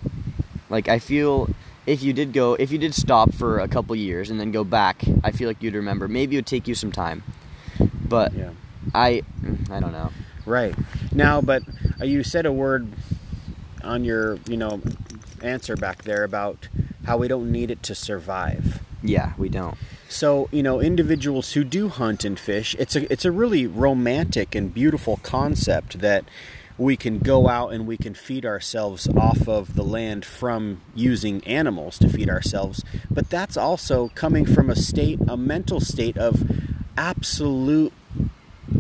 Like 0.71 0.89
I 0.89 0.99
feel 0.99 1.51
if 1.85 2.03
you 2.03 2.15
did 2.15 2.33
go 2.33 2.55
if 2.55 2.73
you 2.73 2.79
did 2.79 2.95
stop 2.95 3.35
for 3.35 3.59
a 3.59 3.69
couple 3.69 3.95
years 3.95 4.31
and 4.31 4.41
then 4.41 4.53
go 4.53 4.65
back, 4.65 5.05
I 5.23 5.33
feel 5.33 5.49
like 5.49 5.63
you'd 5.63 5.75
remember. 5.75 6.09
Maybe 6.09 6.37
it 6.37 6.39
would 6.39 6.47
take 6.47 6.67
you 6.67 6.75
some 6.75 6.93
time. 6.93 7.25
But 8.09 8.33
Yeah. 8.33 8.53
I 8.95 9.23
I 9.71 9.81
don't 9.81 9.93
know. 9.93 10.13
Right. 10.47 10.75
Now, 11.13 11.43
but 11.43 11.63
uh, 12.01 12.07
you 12.07 12.23
said 12.23 12.47
a 12.47 12.53
word 12.53 12.89
on 13.83 14.05
your, 14.05 14.39
you 14.49 14.57
know, 14.57 14.81
answer 15.43 15.77
back 15.77 16.03
there 16.03 16.25
about 16.25 16.69
how 17.05 17.17
we 17.17 17.29
don't 17.29 17.51
need 17.51 17.71
it 17.71 17.83
to 17.85 17.95
survive. 17.95 18.81
Yeah, 19.03 19.35
we 19.39 19.49
don't. 19.49 19.77
So, 20.09 20.49
you 20.53 20.63
know, 20.63 20.81
individuals 20.81 21.53
who 21.53 21.65
do 21.65 21.89
hunt 21.89 22.25
and 22.25 22.39
fish, 22.39 22.77
it's 22.79 22.97
a 22.97 23.11
it's 23.13 23.25
a 23.25 23.33
really 23.33 23.67
romantic 23.67 24.55
and 24.55 24.73
beautiful 24.73 25.19
concept 25.23 25.99
that 26.01 26.25
we 26.79 26.97
can 26.97 27.19
go 27.19 27.49
out 27.49 27.73
and 27.73 27.87
we 27.87 27.97
can 27.97 28.15
feed 28.15 28.45
ourselves 28.45 29.09
off 29.17 29.49
of 29.49 29.75
the 29.75 29.83
land 29.83 30.25
from 30.25 30.83
using 30.95 31.43
animals 31.45 31.99
to 31.99 32.09
feed 32.09 32.29
ourselves. 32.29 32.85
But 33.11 33.31
that's 33.31 33.57
also 33.57 34.11
coming 34.15 34.45
from 34.45 34.69
a 34.69 34.77
state, 34.77 35.19
a 35.27 35.37
mental 35.37 35.81
state 35.81 36.19
of 36.19 36.45
absolute 36.97 37.93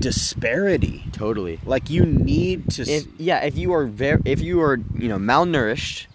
disparity. 0.01 1.05
Totally. 1.13 1.61
Like 1.65 1.91
you 1.91 2.05
need 2.05 2.71
to. 2.73 2.83
If 2.83 3.07
yeah, 3.19 3.41
if 3.45 3.57
you 3.57 3.73
are 3.73 3.87
very 3.87 4.21
if 4.25 4.41
you 4.41 4.61
are, 4.61 4.79
you 4.95 5.09
know, 5.09 5.19
malnourished 5.19 6.07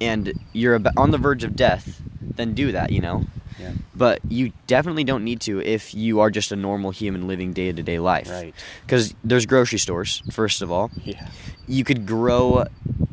and 0.00 0.32
you're 0.52 0.80
on 0.96 1.10
the 1.10 1.18
verge 1.18 1.44
of 1.44 1.56
death, 1.56 2.00
then 2.20 2.54
do 2.54 2.72
that, 2.72 2.90
you 2.90 3.00
know. 3.00 3.24
Yeah. 3.58 3.72
But 3.94 4.20
you 4.28 4.52
definitely 4.66 5.04
don't 5.04 5.24
need 5.24 5.40
to 5.42 5.60
if 5.60 5.94
you 5.94 6.20
are 6.20 6.30
just 6.30 6.52
a 6.52 6.56
normal 6.56 6.90
human 6.90 7.26
living 7.26 7.52
day 7.52 7.72
to 7.72 7.82
day 7.82 7.98
life. 7.98 8.30
Right. 8.30 8.54
Because 8.82 9.14
there's 9.24 9.46
grocery 9.46 9.78
stores, 9.78 10.22
first 10.30 10.62
of 10.62 10.70
all. 10.70 10.90
Yeah. 11.04 11.28
You 11.66 11.84
could 11.84 12.06
grow 12.06 12.66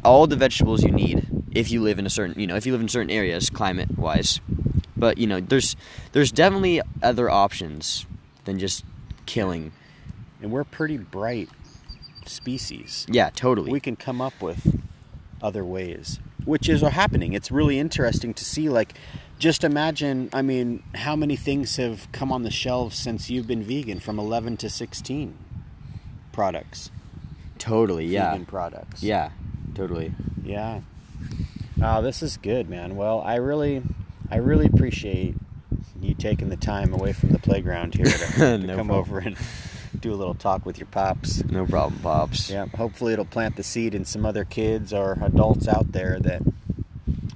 all 0.03 0.27
the 0.27 0.35
vegetables 0.35 0.83
you 0.83 0.91
need 0.91 1.27
if 1.53 1.71
you 1.71 1.81
live 1.81 1.97
in 1.97 2.05
a 2.05 2.09
certain, 2.09 2.39
you 2.39 2.47
know, 2.47 2.55
if 2.55 2.65
you 2.65 2.71
live 2.71 2.81
in 2.81 2.89
certain 2.89 3.09
areas, 3.09 3.49
climate 3.49 3.97
wise. 3.97 4.39
But 4.95 5.17
you 5.17 5.27
know, 5.27 5.39
there's 5.39 5.75
there's 6.11 6.31
definitely 6.31 6.81
other 7.01 7.29
options 7.29 8.05
than 8.45 8.59
just 8.59 8.85
killing. 9.25 9.71
And 10.41 10.51
we're 10.51 10.63
pretty 10.63 10.97
bright 10.97 11.49
species. 12.25 13.05
Yeah, 13.09 13.29
totally. 13.29 13.71
We 13.71 13.79
can 13.79 13.95
come 13.95 14.21
up 14.21 14.41
with 14.41 14.79
other 15.41 15.63
ways, 15.63 16.19
which 16.43 16.67
is 16.69 16.81
happening. 16.81 17.33
It's 17.33 17.51
really 17.51 17.79
interesting 17.79 18.33
to 18.33 18.45
see. 18.45 18.69
Like, 18.69 18.93
just 19.39 19.63
imagine. 19.63 20.29
I 20.33 20.41
mean, 20.41 20.83
how 20.95 21.15
many 21.15 21.35
things 21.35 21.77
have 21.77 22.11
come 22.11 22.31
on 22.31 22.43
the 22.43 22.51
shelves 22.51 22.97
since 22.97 23.29
you've 23.29 23.47
been 23.47 23.63
vegan? 23.63 23.99
From 23.99 24.19
eleven 24.19 24.57
to 24.57 24.69
sixteen 24.69 25.37
products. 26.31 26.91
totally. 27.57 28.05
Yeah. 28.07 28.31
Vegan 28.31 28.45
products. 28.45 29.01
Yeah. 29.03 29.31
Totally. 29.73 30.13
Yeah. 30.43 30.81
Oh, 31.81 32.01
this 32.01 32.21
is 32.23 32.37
good, 32.37 32.69
man. 32.69 32.95
Well, 32.95 33.21
I 33.21 33.35
really, 33.35 33.81
I 34.31 34.37
really 34.37 34.65
appreciate 34.65 35.35
you 36.01 36.13
taking 36.13 36.49
the 36.49 36.55
time 36.57 36.93
away 36.93 37.11
from 37.13 37.29
the 37.29 37.39
playground 37.39 37.95
here 37.95 38.05
to, 38.05 38.31
to 38.35 38.57
No 38.57 38.75
come 38.77 38.87
problem. 38.87 38.91
over 38.91 39.19
and 39.19 39.35
do 40.01 40.13
a 40.13 40.15
little 40.15 40.33
talk 40.33 40.65
with 40.65 40.77
your 40.77 40.87
pops. 40.87 41.43
No 41.45 41.65
problem, 41.65 41.99
pops. 42.01 42.49
Yeah, 42.49 42.65
hopefully 42.67 43.13
it'll 43.13 43.25
plant 43.25 43.55
the 43.55 43.63
seed 43.63 43.95
in 43.95 44.05
some 44.05 44.25
other 44.25 44.45
kids 44.45 44.93
or 44.93 45.17
adults 45.21 45.67
out 45.67 45.91
there 45.91 46.19
that 46.19 46.41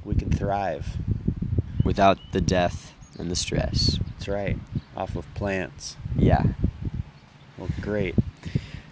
we 0.03 0.15
can 0.15 0.31
thrive. 0.31 0.97
Without 1.83 2.19
the 2.31 2.41
death 2.41 2.93
and 3.17 3.31
the 3.31 3.35
stress. 3.35 3.99
That's 4.11 4.27
right, 4.27 4.57
off 4.95 5.15
of 5.15 5.31
plants. 5.33 5.97
Yeah. 6.15 6.43
Well, 7.57 7.69
great. 7.81 8.15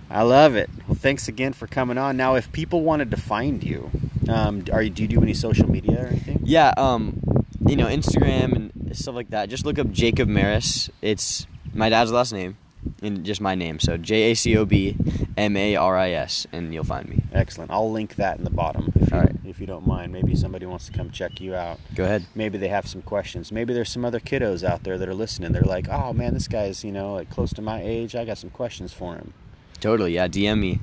I 0.09 0.23
love 0.23 0.55
it. 0.55 0.69
Well, 0.87 0.95
thanks 0.95 1.27
again 1.27 1.53
for 1.53 1.67
coming 1.67 1.97
on. 1.97 2.17
Now, 2.17 2.35
if 2.35 2.51
people 2.51 2.81
wanted 2.81 3.11
to 3.11 3.17
find 3.17 3.63
you, 3.63 3.91
um, 4.29 4.63
are 4.71 4.81
you, 4.81 4.89
do 4.89 5.03
you 5.03 5.07
do 5.07 5.21
any 5.21 5.33
social 5.33 5.69
media 5.69 6.03
or 6.03 6.07
anything? 6.07 6.39
Yeah, 6.43 6.73
um, 6.77 7.21
you 7.65 7.75
know, 7.75 7.87
Instagram 7.87 8.55
and 8.55 8.97
stuff 8.97 9.15
like 9.15 9.29
that. 9.31 9.49
Just 9.49 9.65
look 9.65 9.79
up 9.79 9.91
Jacob 9.91 10.27
Maris. 10.29 10.89
It's 11.01 11.45
my 11.73 11.89
dad's 11.89 12.11
last 12.11 12.33
name 12.33 12.57
and 13.01 13.23
just 13.23 13.41
my 13.41 13.55
name. 13.55 13.79
So 13.79 13.97
J 13.97 14.31
A 14.31 14.33
C 14.35 14.57
O 14.57 14.65
B 14.65 14.95
M 15.37 15.55
A 15.55 15.75
R 15.75 15.97
I 15.97 16.11
S, 16.11 16.47
and 16.51 16.73
you'll 16.73 16.83
find 16.83 17.09
me. 17.09 17.23
Excellent. 17.31 17.71
I'll 17.71 17.91
link 17.91 18.15
that 18.15 18.37
in 18.37 18.43
the 18.43 18.49
bottom 18.49 18.91
if 18.95 19.11
you, 19.11 19.17
right. 19.17 19.35
if 19.45 19.59
you 19.59 19.67
don't 19.67 19.85
mind. 19.85 20.11
Maybe 20.11 20.35
somebody 20.35 20.65
wants 20.65 20.87
to 20.87 20.91
come 20.91 21.11
check 21.11 21.39
you 21.39 21.55
out. 21.55 21.79
Go 21.95 22.03
ahead. 22.05 22.25
Maybe 22.35 22.57
they 22.57 22.69
have 22.69 22.87
some 22.87 23.01
questions. 23.01 23.51
Maybe 23.51 23.73
there's 23.73 23.91
some 23.91 24.05
other 24.05 24.19
kiddos 24.19 24.63
out 24.63 24.83
there 24.83 24.97
that 24.97 25.07
are 25.07 25.13
listening. 25.13 25.51
They're 25.51 25.61
like, 25.61 25.87
"Oh 25.89 26.13
man, 26.13 26.33
this 26.33 26.47
guy's 26.47 26.83
you 26.83 26.91
know 26.91 27.13
like 27.13 27.29
close 27.29 27.53
to 27.53 27.61
my 27.61 27.81
age. 27.81 28.15
I 28.15 28.25
got 28.25 28.37
some 28.37 28.49
questions 28.49 28.93
for 28.93 29.15
him." 29.15 29.33
Totally. 29.79 30.15
Yeah, 30.15 30.27
DM 30.27 30.59
me. 30.59 30.79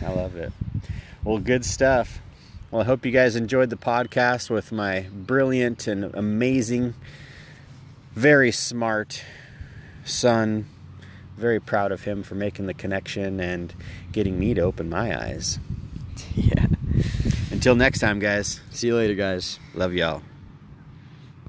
I 0.00 0.12
love 0.12 0.36
it. 0.36 0.52
Well, 1.24 1.38
good 1.38 1.64
stuff. 1.64 2.20
Well, 2.70 2.82
I 2.82 2.84
hope 2.84 3.04
you 3.04 3.12
guys 3.12 3.34
enjoyed 3.34 3.70
the 3.70 3.76
podcast 3.76 4.50
with 4.50 4.70
my 4.70 5.06
brilliant 5.10 5.86
and 5.86 6.04
amazing, 6.14 6.94
very 8.12 8.52
smart 8.52 9.22
son, 10.04 10.66
very 11.38 11.60
proud 11.60 11.92
of 11.92 12.04
him 12.04 12.22
for 12.22 12.34
making 12.34 12.66
the 12.66 12.74
connection 12.74 13.40
and 13.40 13.72
getting 14.12 14.38
me 14.38 14.54
to 14.54 14.60
open 14.60 14.88
my 14.88 15.16
eyes. 15.18 15.58
Yeah. 16.34 16.66
Until 17.50 17.74
next 17.74 17.98
time, 17.98 18.20
guys. 18.20 18.60
See 18.70 18.86
you 18.86 18.94
later, 18.94 19.14
guys. 19.14 19.58
Love 19.74 19.92
y'all. 19.94 20.22